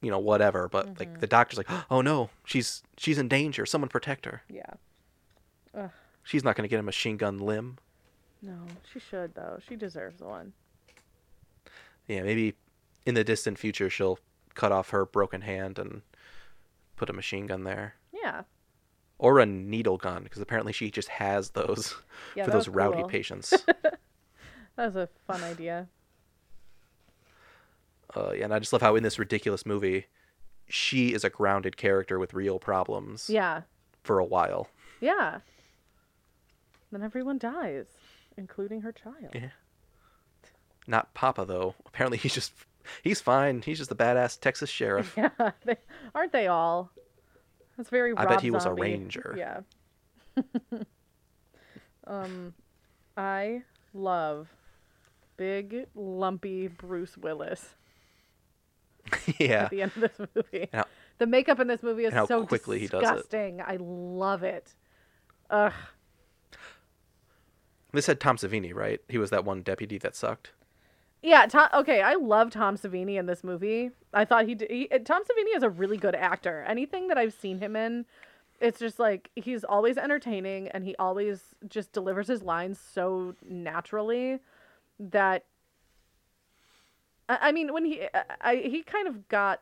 [0.00, 0.68] you know, whatever.
[0.68, 0.98] But Mm-hmm.
[1.00, 3.66] like the doctor's like, oh no, she's she's in danger.
[3.66, 4.42] Someone protect her.
[4.48, 4.74] yeah.
[6.22, 7.78] She's not gonna get a machine gun limb.
[8.42, 8.54] No,
[8.92, 9.58] she should though.
[9.68, 10.52] She deserves one.
[12.08, 12.54] Yeah, maybe
[13.06, 14.18] in the distant future she'll
[14.54, 16.02] cut off her broken hand and
[16.96, 17.94] put a machine gun there.
[18.12, 18.42] Yeah.
[19.18, 21.94] Or a needle gun, because apparently she just has those
[22.34, 23.08] Yeah, for those rowdy cool.
[23.08, 23.54] patients.
[24.76, 25.88] That was a fun idea.
[28.16, 30.06] uh, yeah, and I just love how in this ridiculous movie,
[30.68, 33.62] she is a grounded character with real problems Yeah.
[34.04, 34.68] for a while.
[35.00, 35.40] Yeah.
[36.92, 37.86] Then everyone dies,
[38.36, 39.30] including her child.
[39.34, 39.48] Yeah.
[40.88, 41.74] Not Papa though.
[41.86, 42.52] Apparently he's just
[43.02, 43.62] he's fine.
[43.62, 45.14] He's just the badass Texas sheriff.
[45.16, 45.76] Yeah, they,
[46.14, 46.90] aren't they all?
[47.76, 48.12] That's very.
[48.16, 49.36] I bet Rob he was a ranger.
[49.38, 49.60] Yeah.
[52.06, 52.54] um,
[53.16, 53.62] I
[53.94, 54.48] love
[55.36, 57.76] big lumpy Bruce Willis
[59.38, 59.64] yeah.
[59.64, 60.62] at the end of this movie.
[60.62, 60.86] And how-
[61.18, 63.06] the makeup in this movie is so quickly he does it.
[63.06, 63.60] disgusting.
[63.60, 64.74] I love it.
[65.50, 65.72] Ugh.
[67.92, 69.00] This had Tom Savini, right?
[69.08, 70.52] He was that one deputy that sucked.
[71.22, 73.90] Yeah, Tom, okay, I love Tom Savini in this movie.
[74.14, 76.64] I thought he, he uh, Tom Savini is a really good actor.
[76.68, 78.06] Anything that I've seen him in,
[78.60, 84.38] it's just like he's always entertaining and he always just delivers his lines so naturally
[85.00, 85.44] that
[87.28, 89.60] I, I mean when he I, I he kind of got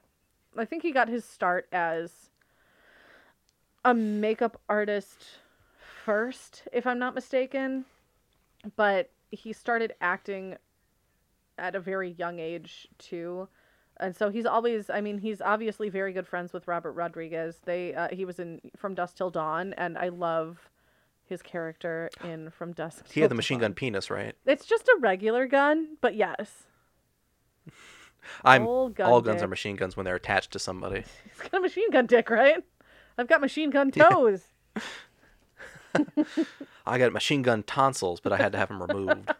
[0.56, 2.30] I think he got his start as
[3.84, 5.24] a makeup artist
[6.04, 7.84] first, if I'm not mistaken.
[8.76, 10.56] But he started acting
[11.58, 13.48] at a very young age too
[13.98, 17.94] and so he's always i mean he's obviously very good friends with robert rodriguez they
[17.94, 20.70] uh, he was in from Dusk till dawn and i love
[21.26, 23.10] his character in From Dusk.
[23.12, 23.70] He had the machine Dawn.
[23.70, 24.34] gun penis, right?
[24.46, 26.64] It's just a regular gun, but yes,
[28.44, 31.04] I'm all guns are machine guns when they're attached to somebody.
[31.24, 32.62] he's got a machine gun dick, right?
[33.18, 34.44] I've got machine gun toes.
[36.86, 39.32] I got machine gun tonsils, but I had to have them removed.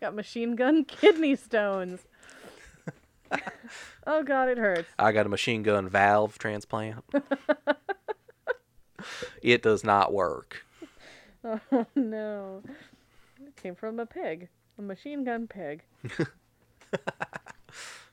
[0.00, 2.00] Got machine gun kidney stones.
[4.06, 4.88] oh god, it hurts.
[4.98, 7.04] I got a machine gun valve transplant.
[9.42, 10.64] it does not work.
[11.44, 12.62] Oh no.
[13.46, 14.48] It came from a pig.
[14.78, 15.82] A machine gun pig.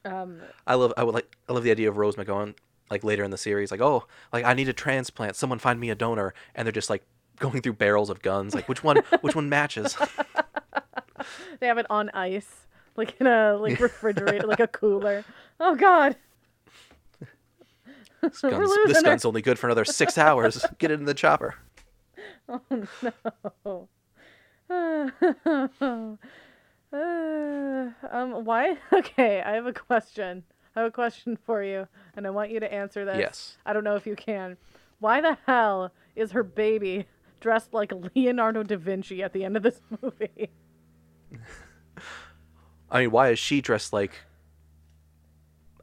[0.05, 2.55] um I love I would like I love the idea of Rose McGowan
[2.91, 5.89] like later in the series like oh like I need a transplant someone find me
[5.89, 7.03] a donor and they're just like
[7.39, 9.97] going through barrels of guns like which one which one matches
[11.59, 12.67] they have it on ice.
[12.95, 15.23] Like in a like refrigerator, like a cooler.
[15.59, 16.15] Oh god.
[18.21, 21.55] this gun's, this gun's only good for another six hours get it in the chopper
[23.65, 23.87] Oh.
[26.93, 30.43] Uh, um why okay, I have a question.
[30.75, 33.17] I have a question for you, and I want you to answer this.
[33.17, 33.57] Yes.
[33.65, 34.57] I don't know if you can.
[34.99, 37.07] Why the hell is her baby
[37.39, 40.49] dressed like Leonardo da Vinci at the end of this movie?
[42.89, 44.11] I mean why is she dressed like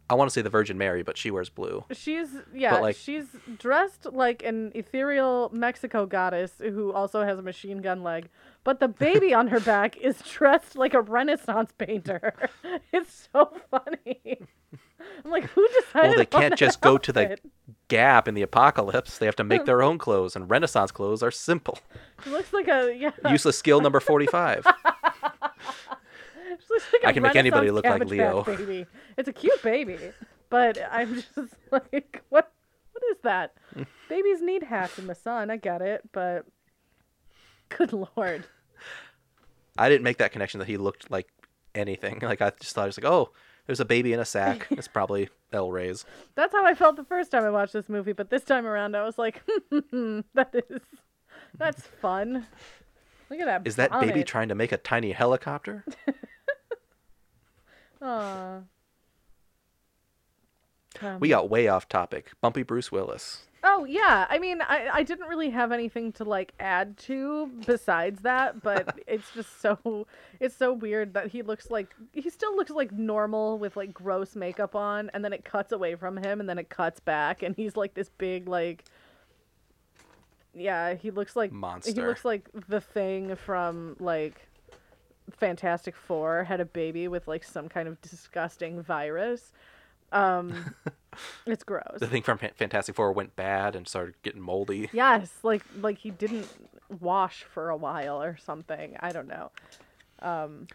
[0.08, 3.24] I want to say the Virgin Mary but she wears blue She's yeah, like- she's
[3.58, 8.28] dressed like an ethereal Mexico goddess who also has a machine gun leg.
[8.64, 12.34] But the baby on her back is dressed like a Renaissance painter.
[12.92, 14.38] It's so funny.
[15.24, 16.08] I'm like, who decided?
[16.10, 17.36] well they can't just go to the
[17.88, 21.30] gap in the apocalypse they have to make their own clothes and renaissance clothes are
[21.30, 21.78] simple
[22.24, 23.10] It looks like a yeah.
[23.30, 25.13] useless skill number 45 it looks
[26.92, 28.42] like I can make anybody look like Leo.
[28.56, 28.86] Baby.
[29.16, 29.98] It's a cute baby,
[30.50, 32.52] but I'm just like, what?
[32.92, 33.54] What is that?
[34.08, 35.50] Babies need hats in the sun.
[35.50, 36.46] I get it, but
[37.68, 38.44] good lord.
[39.76, 41.28] I didn't make that connection that he looked like
[41.74, 42.20] anything.
[42.22, 43.32] Like I just thought it was like, oh,
[43.66, 44.68] there's a baby in a sack.
[44.70, 46.04] It's probably El Rey's.
[46.36, 48.96] That's how I felt the first time I watched this movie, but this time around
[48.96, 50.80] I was like, that is
[51.58, 52.46] that's fun.
[53.30, 53.66] Look at that.
[53.66, 55.84] Is that baby trying to make a tiny helicopter?
[58.04, 58.60] Aw.
[61.02, 62.32] Um, We got way off topic.
[62.40, 63.42] Bumpy Bruce Willis.
[63.66, 68.20] Oh yeah, I mean, I I didn't really have anything to like add to besides
[68.20, 70.06] that, but it's just so
[70.38, 74.36] it's so weird that he looks like he still looks like normal with like gross
[74.36, 77.56] makeup on, and then it cuts away from him, and then it cuts back, and
[77.56, 78.84] he's like this big like.
[80.56, 82.00] Yeah, he looks like Monster.
[82.00, 84.46] He looks like the thing from like
[85.32, 89.52] Fantastic Four had a baby with like some kind of disgusting virus.
[90.12, 90.74] Um,
[91.46, 91.98] it's gross.
[91.98, 94.88] The thing from Fantastic Four went bad and started getting moldy.
[94.92, 96.48] Yes, like like he didn't
[97.00, 98.96] wash for a while or something.
[99.00, 99.50] I don't know.
[100.20, 100.66] Um,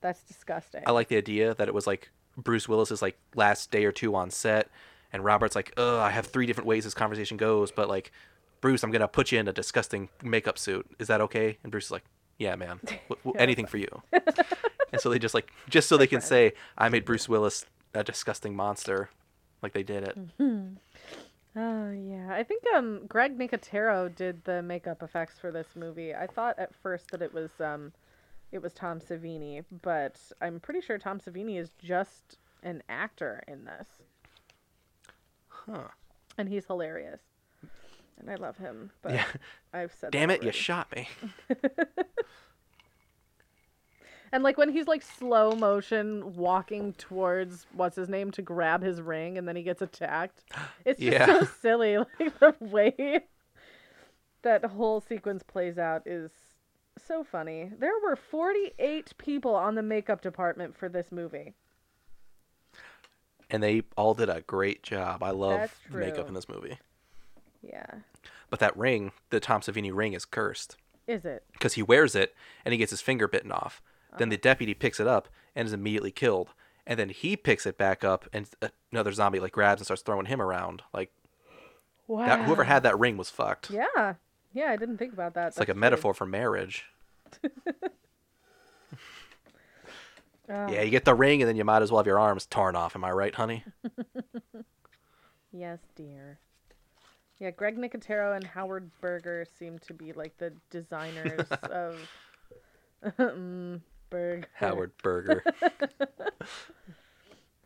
[0.00, 0.82] that's disgusting.
[0.86, 4.14] I like the idea that it was like Bruce Willis's like last day or two
[4.14, 4.68] on set,
[5.12, 8.12] and Robert's like, "Ugh, I have three different ways this conversation goes, but like,
[8.60, 10.86] Bruce, I'm gonna put you in a disgusting makeup suit.
[10.98, 12.04] Is that okay?" And Bruce is like,
[12.42, 16.20] "Yeah, man, w- anything for you." and so they just like just so they can
[16.20, 17.64] say, "I made Bruce Willis
[17.94, 19.10] a disgusting monster,"
[19.62, 20.18] like they did it.
[21.54, 26.14] Oh yeah, I think um Greg Nicotero did the makeup effects for this movie.
[26.14, 27.92] I thought at first that it was um
[28.52, 33.64] it was Tom Savini, but I'm pretty sure Tom Savini is just an actor in
[33.64, 33.88] this.
[35.48, 35.88] Huh.
[36.38, 37.20] And he's hilarious.
[38.18, 39.24] And I love him, but Yeah.
[39.72, 41.08] I've said Damn it, you shot me.
[44.32, 49.00] And like when he's like slow motion walking towards what's his name to grab his
[49.00, 50.42] ring and then he gets attacked.
[50.86, 51.26] It's just Yeah.
[51.26, 51.98] so silly.
[52.18, 53.20] Like the way
[54.40, 56.30] that whole sequence plays out is
[56.98, 57.70] so funny.
[57.78, 61.52] There were 48 people on the makeup department for this movie.
[63.50, 65.22] And they all did a great job.
[65.22, 66.78] I love the makeup in this movie.
[67.62, 67.86] Yeah.
[68.50, 70.76] But that ring, the Tom Savini ring, is cursed.
[71.06, 71.42] Is it?
[71.52, 72.32] because he wears it
[72.64, 73.82] and he gets his finger bitten off.
[74.18, 74.40] Then the oh.
[74.40, 76.50] deputy picks it up and is immediately killed.
[76.86, 78.48] And then he picks it back up and
[78.92, 80.82] another zombie like grabs and starts throwing him around.
[80.92, 81.10] Like
[82.06, 82.26] Wow.
[82.26, 83.70] that, whoever had that ring was fucked.
[83.70, 84.14] Yeah.
[84.52, 85.48] Yeah, I didn't think about that.
[85.48, 85.80] it's like a That's true.
[85.80, 86.84] metaphor for marriage.
[87.44, 87.48] Oh,
[90.48, 90.82] Yeah, ah.
[90.82, 92.94] you get the ring and then you might as well have your arms torn off.
[92.94, 93.64] Am I right, honey?
[95.54, 96.38] Yes, dear.
[97.42, 101.96] Yeah, Greg Nicotero and Howard Berger seem to be like the designers of
[104.10, 104.46] Berg.
[104.54, 105.42] Howard Berger.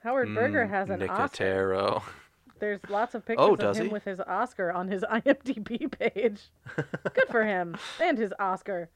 [0.02, 1.44] Howard Berger Mm, has an Oscar.
[1.44, 2.02] Nicotero.
[2.58, 3.92] There's lots of pictures Oh, of him he?
[3.92, 6.40] with his Oscar on his IMDb page.
[7.12, 8.88] Good for him and his Oscar.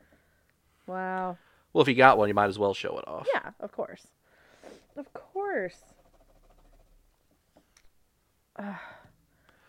[0.87, 1.37] Wow.
[1.75, 3.27] Well, if you got one, you might as well show it off.
[3.35, 4.07] Yeah, of course.
[4.97, 5.81] Of course.
[8.59, 8.75] Ugh.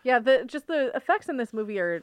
[0.04, 2.02] yeah, the just the effects in this movie are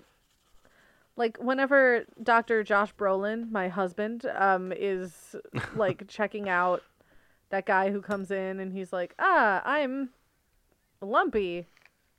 [1.16, 2.64] like whenever Dr.
[2.64, 5.36] Josh Brolin, my husband, um is
[5.76, 6.82] like checking out
[7.50, 10.10] that guy who comes in and he's like, "Ah, I'm
[11.02, 11.68] lumpy.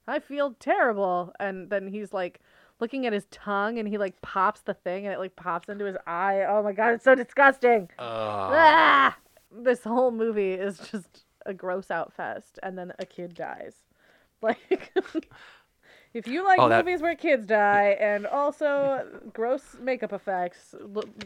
[0.06, 2.40] I feel terrible." And then he's like
[2.80, 5.84] looking at his tongue and he like pops the thing and it like pops into
[5.84, 6.44] his eye.
[6.48, 7.88] Oh my god, it's so disgusting.
[7.98, 8.52] Ugh.
[8.52, 9.16] Ah!
[9.52, 13.74] This whole movie is just a gross out fest, and then a kid dies.
[14.42, 14.90] Like,
[16.14, 20.74] if you like Oh, that- movies where kids die and also gross makeup effects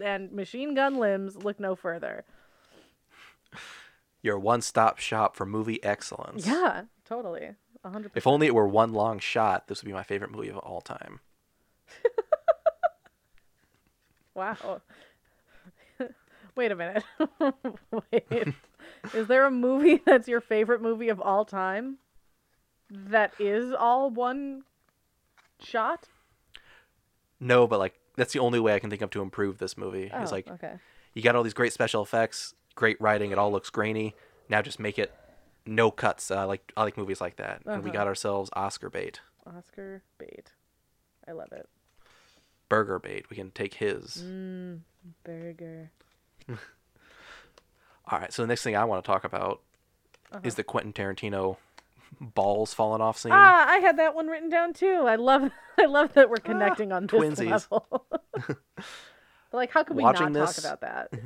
[0.00, 2.24] and machine gun limbs, look no further.
[4.22, 6.46] Your one-stop shop for movie excellence.
[6.46, 7.50] Yeah, totally,
[7.84, 8.12] a hundred.
[8.14, 10.80] If only it were one long shot, this would be my favorite movie of all
[10.80, 11.20] time.
[14.34, 14.80] Wow.
[16.56, 17.04] Wait a minute.
[18.12, 18.48] Wait.
[19.14, 21.98] Is there a movie that's your favorite movie of all time?
[22.90, 24.62] That is all one
[25.64, 26.08] shot?
[27.40, 30.10] No, but like that's the only way I can think of to improve this movie.
[30.12, 30.74] Oh, is like okay.
[31.14, 34.14] you got all these great special effects, great writing, it all looks grainy.
[34.48, 35.12] Now just make it
[35.66, 36.30] no cuts.
[36.30, 37.98] Uh, like I like movies like that, and we Uh-huh.
[37.98, 40.52] got ourselves Oscar bait, Oscar bait.
[41.26, 41.68] I love it.
[42.68, 43.28] burger bait.
[43.30, 44.22] We can take his.
[44.24, 44.80] Mm.
[45.22, 45.90] Burger.
[46.48, 48.32] All right.
[48.32, 49.60] So the next thing I want to talk about
[50.42, 51.56] is the Quentin Tarantino
[52.20, 53.32] balls falling off scene.
[53.32, 55.04] Ah, I had that one written down too.
[55.06, 57.50] I love I love that we're connecting on this twinsies.
[57.70, 58.06] level.
[59.52, 61.20] like how could we Watching not this- talk about that?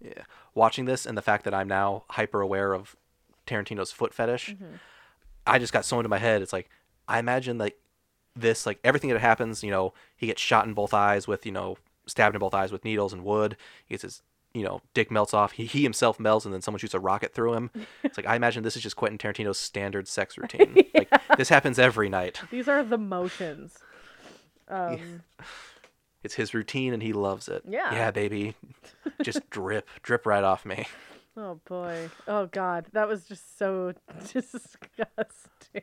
[0.00, 0.22] Yeah.
[0.54, 2.96] Watching this and the fact that I'm now hyper aware of
[3.46, 4.76] Tarantino's foot fetish, Mm-hmm.
[5.46, 6.42] I just got so into my head.
[6.42, 6.68] It's like
[7.08, 7.76] I imagine like
[8.36, 9.64] this, like everything that happens.
[9.64, 11.76] You know, he gets shot in both eyes with you know
[12.06, 13.56] stabbed in both eyes with needles and wood.
[13.86, 14.22] He gets his
[14.54, 15.52] you know dick melts off.
[15.52, 17.70] He he himself melts, and then someone shoots a rocket through him.
[18.02, 20.76] It's like I imagine this is just Quentin Tarantino's standard sex routine.
[20.94, 22.40] Like this happens every night.
[22.50, 23.78] These are the motions.
[24.68, 25.22] Um,
[26.22, 27.62] It's his routine, and he loves it.
[27.66, 27.92] Yeah.
[27.94, 28.54] Yeah, baby.
[29.22, 30.86] Just drip, drip right off me.
[31.36, 32.10] Oh boy.
[32.28, 33.94] Oh god, that was just so
[34.32, 35.82] disgusting.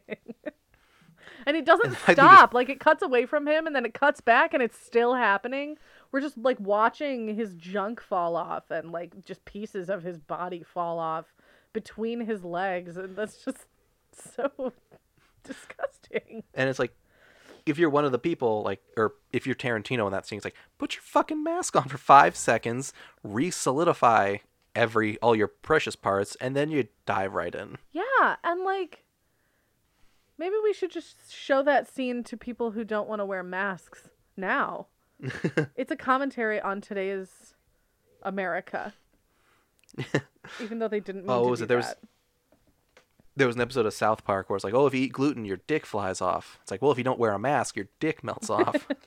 [1.45, 2.53] and it doesn't I think it's- stop.
[2.53, 5.77] Like it cuts away from him and then it cuts back and it's still happening.
[6.17, 10.63] We're just like watching his junk fall off and like just pieces of his body
[10.63, 11.25] fall off
[11.73, 13.67] between his legs and that's just
[14.11, 14.73] so
[15.43, 16.41] disgusting.
[16.55, 16.95] And it's like,
[17.67, 20.45] if you're one of the people, like, or if you're Tarantino in that scene, it's
[20.45, 24.37] like, put your fucking mask on for five seconds, re-solidify
[24.73, 27.77] every all your precious parts, and then you dive right in.
[27.91, 29.03] Yeah, and like
[30.39, 34.09] maybe we should just show that scene to people who don't want to wear masks
[34.35, 34.87] now.
[35.75, 37.55] it's a commentary on today's
[38.23, 38.93] America.
[40.61, 41.67] Even though they didn't mean Oh, to was do it?
[41.67, 41.97] There was- that.
[43.35, 45.45] There was an episode of South Park where it's like, oh, if you eat gluten,
[45.45, 46.57] your dick flies off.
[46.63, 48.87] It's like, well, if you don't wear a mask, your dick melts off.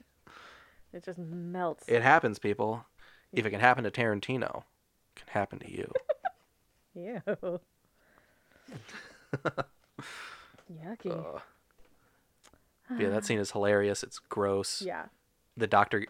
[0.93, 1.85] It just melts.
[1.89, 2.85] it happens, people.
[3.33, 4.65] If it can happen to Tarantino,
[5.17, 5.93] it can happen to you.
[6.95, 7.61] Ew.
[10.73, 11.41] Yucky.
[12.89, 14.03] But yeah, that scene is hilarious.
[14.03, 14.83] It's gross.
[14.83, 15.07] yeah.
[15.57, 16.07] The doctor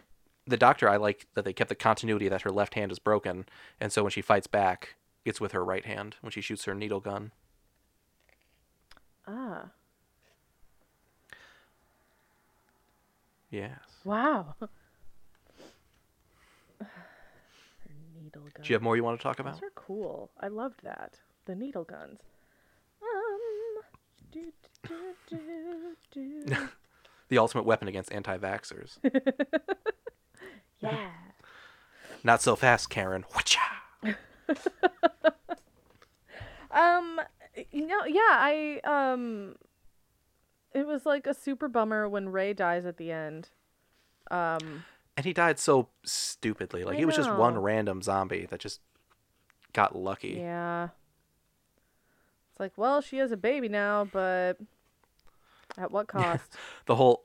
[0.47, 3.45] the doctor I like that they kept the continuity that her left hand is broken
[3.79, 6.73] and so when she fights back it's with her right hand when she shoots her
[6.73, 7.31] needle gun.
[9.27, 9.65] Ah.
[13.51, 13.79] Yes.
[14.05, 14.55] Wow.
[16.79, 16.87] Her
[18.15, 18.63] needle gun.
[18.63, 19.55] Do you have more you want to talk about?
[19.55, 20.31] Those are cool.
[20.39, 21.19] I loved that.
[21.45, 22.19] The needle guns.
[23.01, 23.83] Um.
[24.31, 24.53] Do,
[25.29, 25.35] do,
[26.11, 26.67] do.
[27.31, 28.97] The ultimate weapon against anti-vaxxers.
[30.81, 31.11] yeah.
[32.25, 33.23] Not so fast, Karen.
[33.31, 33.61] Whatcha?
[36.73, 37.19] Um.
[37.71, 38.05] You know.
[38.05, 38.21] Yeah.
[38.21, 38.79] I.
[38.85, 39.55] Um.
[40.73, 43.49] It was like a super bummer when Ray dies at the end.
[44.29, 44.85] Um.
[45.17, 46.85] And he died so stupidly.
[46.85, 48.79] Like I he was just one random zombie that just
[49.73, 50.37] got lucky.
[50.39, 50.89] Yeah.
[52.51, 54.57] It's like, well, she has a baby now, but
[55.77, 56.55] at what cost?
[56.85, 57.23] The whole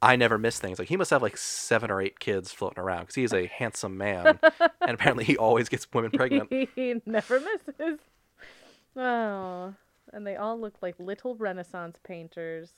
[0.00, 0.78] I never miss things.
[0.78, 3.96] Like he must have like seven or eight kids floating around because he's a handsome
[3.98, 4.38] man,
[4.80, 6.50] and apparently he always gets women pregnant.
[6.74, 7.98] he never misses.
[8.96, 9.74] Oh,
[10.12, 12.70] and they all look like little Renaissance painters.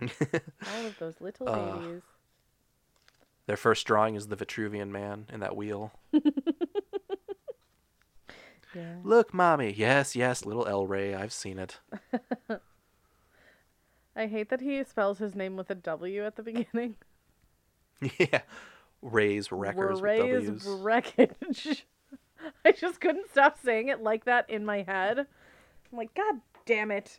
[0.00, 2.02] all of those little Uh, babies.
[3.46, 5.92] Their first drawing is the Vitruvian man in that wheel.
[8.74, 8.96] Yeah.
[9.02, 9.72] Look, mommy.
[9.76, 11.12] Yes, yes, little El Rey.
[11.14, 11.80] I've seen it.
[14.16, 16.96] I hate that he spells his name with a W at the beginning.
[18.18, 18.40] yeah.
[19.02, 20.64] Ray's Wreckers with Ray's W's.
[20.66, 21.86] wreckage.
[22.64, 25.18] I just couldn't stop saying it like that in my head.
[25.18, 27.18] I'm like, God damn it.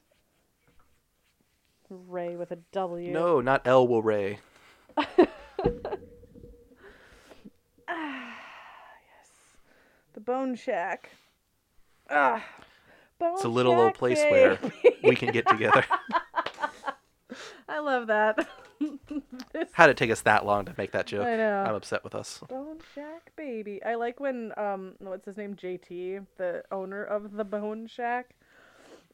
[1.90, 3.12] Ray with a W.
[3.12, 4.40] no, not L will Ray.
[7.94, 8.34] Ah,
[9.18, 9.30] yes.
[10.14, 11.10] The Bone Shack.
[12.10, 12.42] Ah.
[13.20, 14.58] Bone It's a little old Shack, place where
[15.04, 15.84] we can get together.
[17.68, 18.48] I love that.
[19.54, 21.28] This How did it take us that long to make that joke?
[21.28, 21.64] I know.
[21.68, 22.42] I'm upset with us.
[22.50, 23.80] Bone Shack baby.
[23.84, 28.34] I like when um what's his name JT, the owner of the Bone Shack.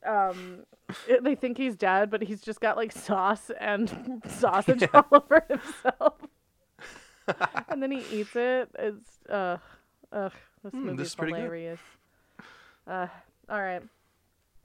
[0.05, 0.63] Um
[1.07, 5.43] it- they think he's dead, but he's just got like sauce and sausage all over
[5.49, 6.13] himself.
[7.68, 8.70] and then he eats it.
[8.80, 9.57] It's uh
[10.13, 10.32] ugh,
[10.63, 11.39] this Hmm, this movie's is pretty good.
[11.41, 11.80] hilarious.
[12.88, 13.07] Uh
[13.49, 13.84] all right.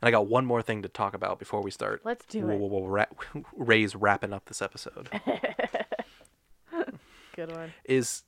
[0.03, 2.03] And I got one more thing to talk about before we start.
[2.05, 2.59] Let's do We'll- it.
[2.61, 3.05] we'll- we'll ra-
[3.57, 5.09] Ray's wrapping up this episode.
[7.35, 7.73] Good one.
[7.85, 8.25] is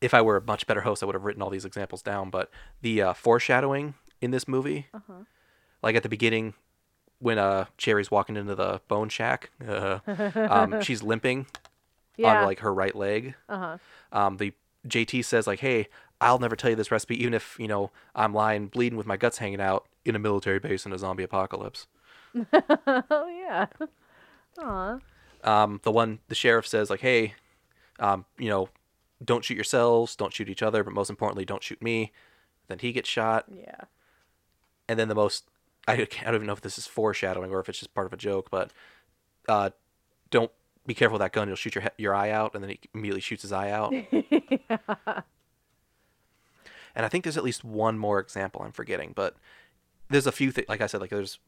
[0.00, 2.30] if I were a much better host, I would have written all these examples down.
[2.30, 2.50] But
[2.82, 5.12] the uh, foreshadowing in this movie, Uh-huh.
[5.82, 6.54] like at the beginning,
[7.18, 10.00] when uh Cherry's walking into the bone shack, uh,
[10.34, 11.46] um, she's limping
[12.16, 12.40] Yeah.
[12.40, 13.34] on like her right leg.
[13.48, 13.78] uh-huh.
[14.12, 14.52] Um, the
[14.88, 15.88] JT says like, "Hey,
[16.20, 19.16] I'll never tell you this recipe, even if you know I'm lying, bleeding with my
[19.16, 21.86] guts hanging out in a military base in a zombie apocalypse."
[22.52, 23.66] oh yeah.
[24.58, 24.98] Aw.
[25.44, 27.34] um, the one the sheriff says like, "Hey,
[27.98, 28.68] um, you know,
[29.24, 32.12] don't shoot yourselves, don't shoot each other, but most importantly, don't shoot me."
[32.68, 33.82] Then he gets shot, Yeah.
[34.88, 35.44] and then the most
[35.88, 38.12] I, I don't even know if this is foreshadowing or if it's just part of
[38.12, 38.72] a joke, but
[39.48, 39.70] uh,
[40.30, 40.50] don't
[40.84, 43.20] be careful with that gun; you'll shoot your your eye out, and then he immediately
[43.20, 43.92] shoots his eye out.
[44.10, 45.20] yeah.
[46.94, 49.36] And I think there's at least one more example I'm forgetting, but
[50.08, 50.68] there's a few things.
[50.68, 51.38] Like I said, like there's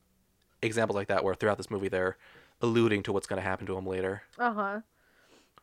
[0.62, 2.16] examples like that where throughout this movie they're
[2.60, 4.22] alluding to what's going to happen to him later.
[4.38, 4.80] Uh-huh.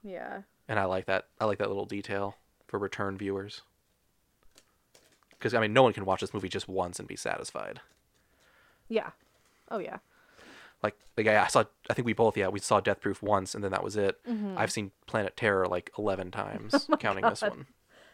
[0.03, 0.41] Yeah.
[0.67, 1.27] and I like that.
[1.39, 2.37] I like that little detail
[2.67, 3.61] for return viewers.
[5.31, 7.81] Because I mean, no one can watch this movie just once and be satisfied.
[8.87, 9.11] Yeah.
[9.69, 9.97] Oh yeah.
[10.83, 11.63] Like, like I I saw.
[11.89, 14.19] I think we both, yeah, we saw Death Proof once, and then that was it.
[14.29, 14.55] Mm-hmm.
[14.57, 17.65] I've seen Planet Terror like eleven times, counting this Oh one.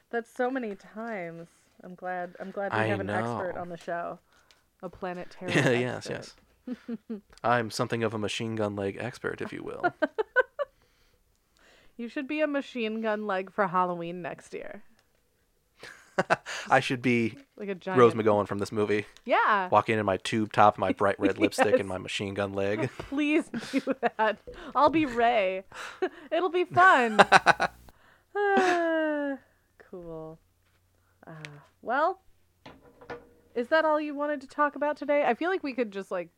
[0.09, 1.47] That's so many times.
[1.84, 2.36] I'm glad.
[2.39, 4.19] I'm glad we I have an expert on the show.
[4.84, 5.51] A planet terror.
[5.51, 6.36] Yeah, yes, yes.
[7.43, 9.93] I'm something of a machine gun leg expert, if you will.
[11.97, 14.82] You should be a machine gun leg for Halloween next year.
[16.67, 17.99] I should be Like a giant.
[17.99, 19.69] Rose McGowan from this movie, Yeah.
[19.69, 21.79] walking in my tube top, my bright red lipstick, Yes.
[21.79, 22.89] and my machine gun leg.
[22.97, 24.39] Please do that.
[24.73, 25.63] I'll be Ray.
[26.32, 27.19] It'll be fun.
[28.36, 29.38] Ah,
[29.91, 30.39] cool.
[31.27, 31.32] Uh,
[31.84, 32.21] well,
[33.56, 35.24] is that all you wanted to talk about today?
[35.26, 36.30] I feel like we could just like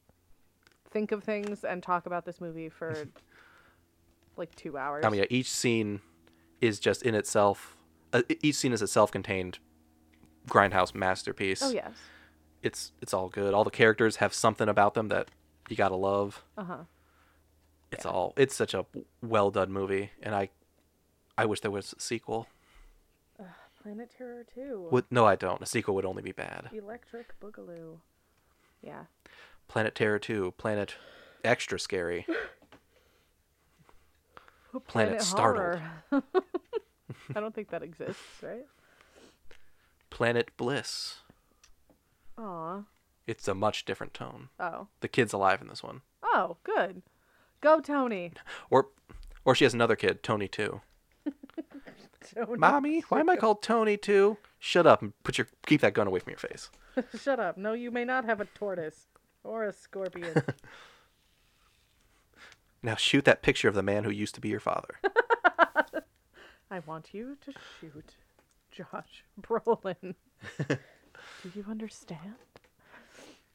[0.92, 3.06] think of things and talk about this movie for
[4.38, 5.06] like two hours.
[5.06, 6.02] I mean, yeah, each scene
[6.62, 7.76] is just in itself.
[8.12, 9.60] Uh, each scene is a self-contained
[10.48, 11.62] grindhouse masterpiece.
[11.64, 11.94] oh yes.
[12.62, 13.54] it's it's all good.
[13.54, 15.30] All the characters have something about them that
[15.70, 16.44] you gotta love.
[16.58, 16.78] Uh huh.
[17.92, 18.86] It's all it's such a
[19.22, 20.50] well done movie, and I
[21.38, 22.48] I wish there was a sequel.
[23.84, 24.88] Planet Terror Two.
[24.92, 25.62] Would no, I don't.
[25.62, 26.70] A sequel would only be bad.
[26.74, 27.98] Electric Boogaloo.
[28.82, 29.04] Yeah.
[29.68, 30.96] Planet Terror Two, Planet
[31.44, 32.26] Extra Scary,
[34.88, 36.24] Planet Startled, Horror.
[37.36, 38.66] I don't think that exists, right?
[40.10, 41.20] Planet Bliss.
[42.38, 42.82] Aw.
[43.28, 44.50] It's a much different tone.
[44.60, 44.88] Oh.
[45.02, 47.02] The kid's alive in this one, Oh, good.
[47.62, 48.32] Go Tony.
[48.70, 48.88] or
[49.46, 50.82] or she has another kid, Tony Two.
[52.36, 52.58] Tony.
[52.58, 54.38] Mommy, why am I called Tony too?
[54.60, 56.70] Shut up and put your keep that gun away from your face.
[57.22, 57.58] Shut up.
[57.58, 59.08] No, you may not have a tortoise
[59.44, 60.44] or a scorpion.
[62.86, 65.00] Now shoot that picture of the man who used to be your father.
[66.70, 68.16] I want you to shoot
[68.72, 70.16] Josh Brolin.
[70.68, 72.36] Do you understand?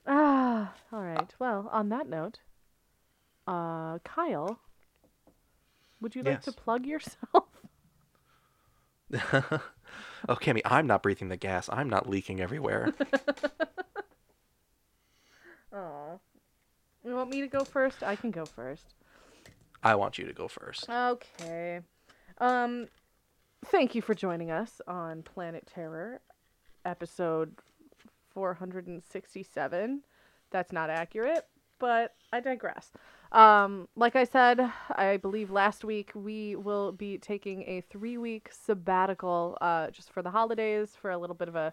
[0.07, 1.35] Ah, all right.
[1.39, 2.41] Well, on that note,
[3.47, 4.61] uh, Kyle,
[6.01, 7.45] would you like to plug yourself?
[9.33, 9.61] oh,
[10.37, 11.69] Cammy, I'm not breathing the gas.
[11.73, 12.93] I'm not leaking everywhere.
[15.73, 16.19] Aw.
[17.05, 18.03] You want me to go first?
[18.03, 18.95] I can go first.
[19.83, 20.89] I want you to go first.
[20.89, 21.81] Okay.
[22.39, 22.89] Um
[23.67, 26.21] thank you for joining us on Planet Terror
[26.85, 27.55] episode
[28.31, 30.03] 467.
[30.51, 31.47] That's not accurate,
[31.79, 32.91] but I digress.
[33.33, 39.59] Um like I said, I believe last week we will be taking a 3-week sabbatical
[39.61, 41.73] uh just for the holidays for a little bit of a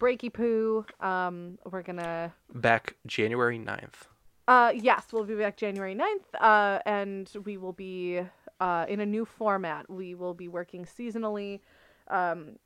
[0.00, 0.86] breaky poo.
[1.00, 4.08] Um we're going to Back January 9th.
[4.46, 8.20] Uh, yes, we'll be back January 9th, uh, and we will be
[8.60, 9.88] uh, in a new format.
[9.88, 11.60] We will be working seasonally,
[12.08, 12.58] um,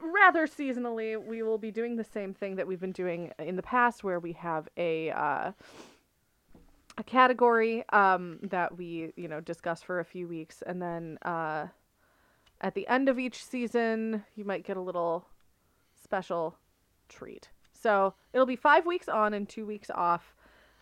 [0.00, 1.22] rather seasonally.
[1.22, 4.18] We will be doing the same thing that we've been doing in the past, where
[4.18, 5.52] we have a uh,
[6.98, 11.68] a category um, that we you know discuss for a few weeks, and then uh,
[12.60, 15.26] at the end of each season, you might get a little
[15.94, 16.56] special
[17.08, 17.48] treat.
[17.72, 20.34] So it'll be five weeks on and two weeks off.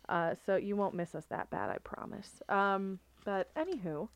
[0.08, 2.40] Uh, so you won't miss us that bad, I promise.
[2.48, 4.08] Um, but anywho,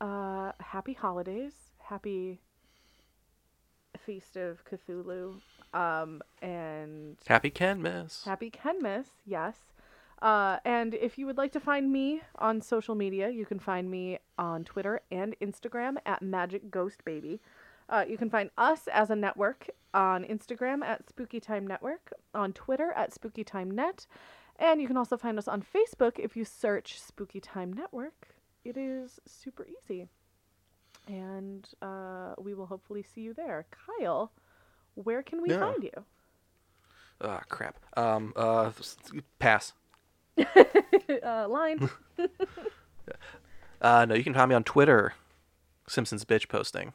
[0.00, 2.40] uh, happy holidays, happy
[3.98, 5.40] feast of Cthulhu,
[5.74, 8.24] um, and Happy Kenmas.
[8.24, 9.56] Happy Kenmas, yes.
[10.22, 13.90] Uh, and if you would like to find me on social media, you can find
[13.90, 17.40] me on Twitter and Instagram at Magic Ghost Baby.
[17.88, 22.52] Uh, you can find us as a network on Instagram at Spooky Time Network, on
[22.52, 24.06] Twitter at Spooky Time Net,
[24.58, 28.28] and you can also find us on Facebook if you search Spooky Time Network.
[28.62, 30.06] It is super easy.
[31.08, 33.66] And uh, we will hopefully see you there.
[33.70, 34.30] Kyle,
[34.94, 35.60] where can we Yeah.
[35.60, 36.04] find you?
[37.22, 37.78] Ah, crap.
[37.96, 38.70] Um, uh,
[39.38, 39.72] pass.
[41.24, 41.88] uh, line.
[43.82, 45.14] Uh, no, you can find me on Twitter.
[45.88, 46.92] Simpsons bitch posting.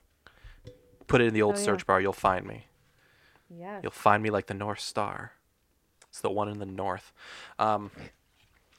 [1.07, 1.65] Put it in the old Oh, yeah.
[1.65, 1.99] search bar.
[1.99, 2.67] You'll find me.
[3.49, 3.79] yes.
[3.81, 5.31] You'll find me like the North Star.
[6.09, 7.11] It's the one in the north.
[7.57, 7.89] Um,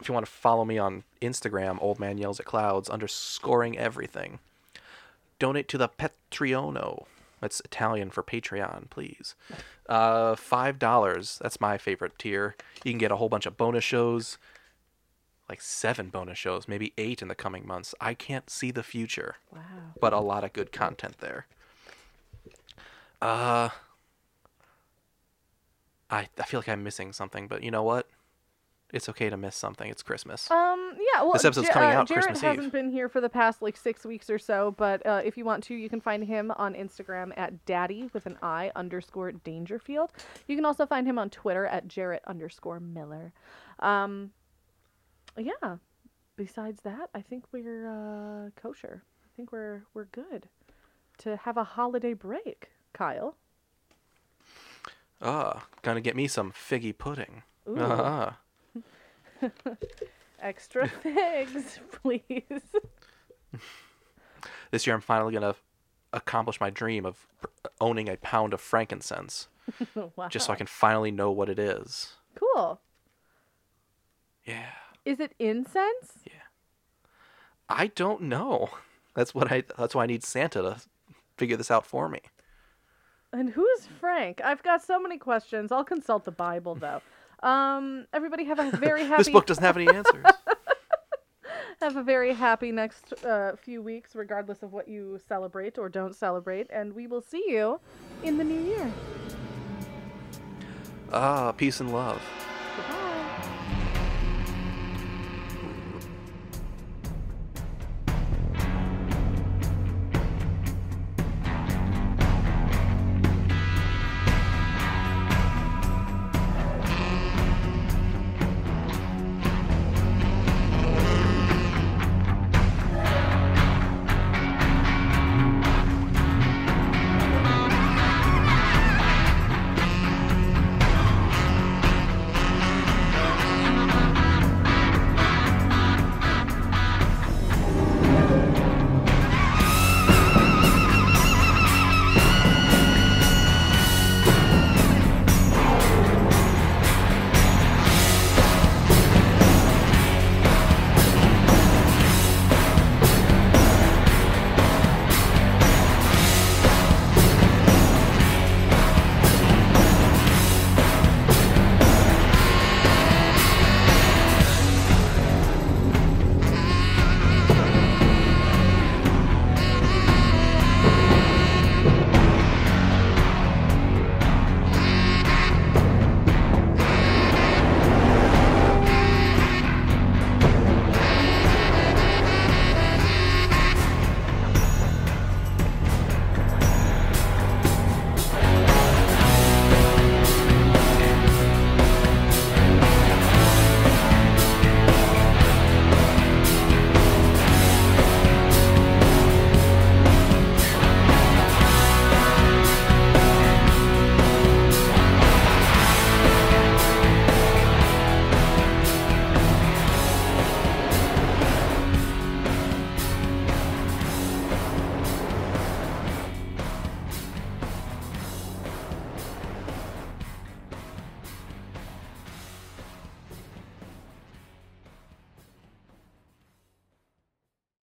[0.00, 4.38] if you want to follow me on Instagram, Old Man Yells at Clouds, underscoring everything.
[5.40, 7.06] Donate to the Patreono.
[7.46, 9.36] That's Italian for Patreon, please.
[9.88, 11.38] Uh, Five dollars.
[11.40, 12.56] That's my favorite tier.
[12.82, 14.36] You can get a whole bunch of bonus shows,
[15.48, 17.94] like seven bonus shows, maybe eight in the coming months.
[18.00, 19.60] I can't see the future Wow.
[20.00, 21.46] but a lot of good content there.
[23.22, 23.68] Uh,
[26.10, 28.08] I I feel like I'm missing something, but you know what?
[28.96, 29.88] It's okay to miss something.
[29.90, 30.50] It's Christmas.
[30.50, 30.94] Um.
[31.14, 31.22] Yeah.
[31.22, 32.72] Well, This episode's Ja- coming uh, out Jarrett Christmas hasn't Eve.
[32.72, 35.62] been here for the past like six weeks or so, but uh, if you want
[35.64, 40.10] to, you can find him on Instagram at Daddy with an I underscore Dangerfield.
[40.48, 43.32] You can also find him on Twitter at Jarrett underscore Miller.
[43.80, 44.32] Um.
[45.38, 45.76] Yeah.
[46.36, 49.02] Besides that, I think we're uh, kosher.
[49.24, 50.48] I think we're we're good
[51.18, 52.70] to have a holiday break.
[52.92, 53.36] Kyle.
[55.22, 57.42] Ah, gonna get me some figgy pudding.
[57.68, 57.76] Ooh.
[57.80, 58.38] Ah,
[60.40, 62.62] Extra figs, please.
[64.70, 65.54] this year I'm finally gonna
[66.12, 67.26] accomplish my dream of
[67.80, 69.48] owning a pound of frankincense,
[70.16, 70.28] wow.
[70.28, 72.14] just so I can finally know what it is.
[72.34, 72.80] Cool.
[74.44, 74.70] Yeah.
[75.04, 76.22] Is it incense?
[76.24, 76.32] Yeah.
[77.68, 78.70] I don't know.
[79.14, 79.64] That's what I.
[79.76, 80.76] That's why I need Santa to
[81.36, 82.20] figure this out for me.
[83.32, 84.40] And who's Frank?
[84.44, 85.72] I've got so many questions.
[85.72, 87.02] I'll consult the Bible though.
[87.42, 90.24] Um, everybody have a very happy This book doesn't have any answers.
[91.82, 96.14] have a very happy next uh, few weeks, regardless of what you celebrate or don't
[96.14, 97.78] celebrate, and we will see you
[98.22, 98.90] in the new year.
[101.12, 102.22] ah, peace and love.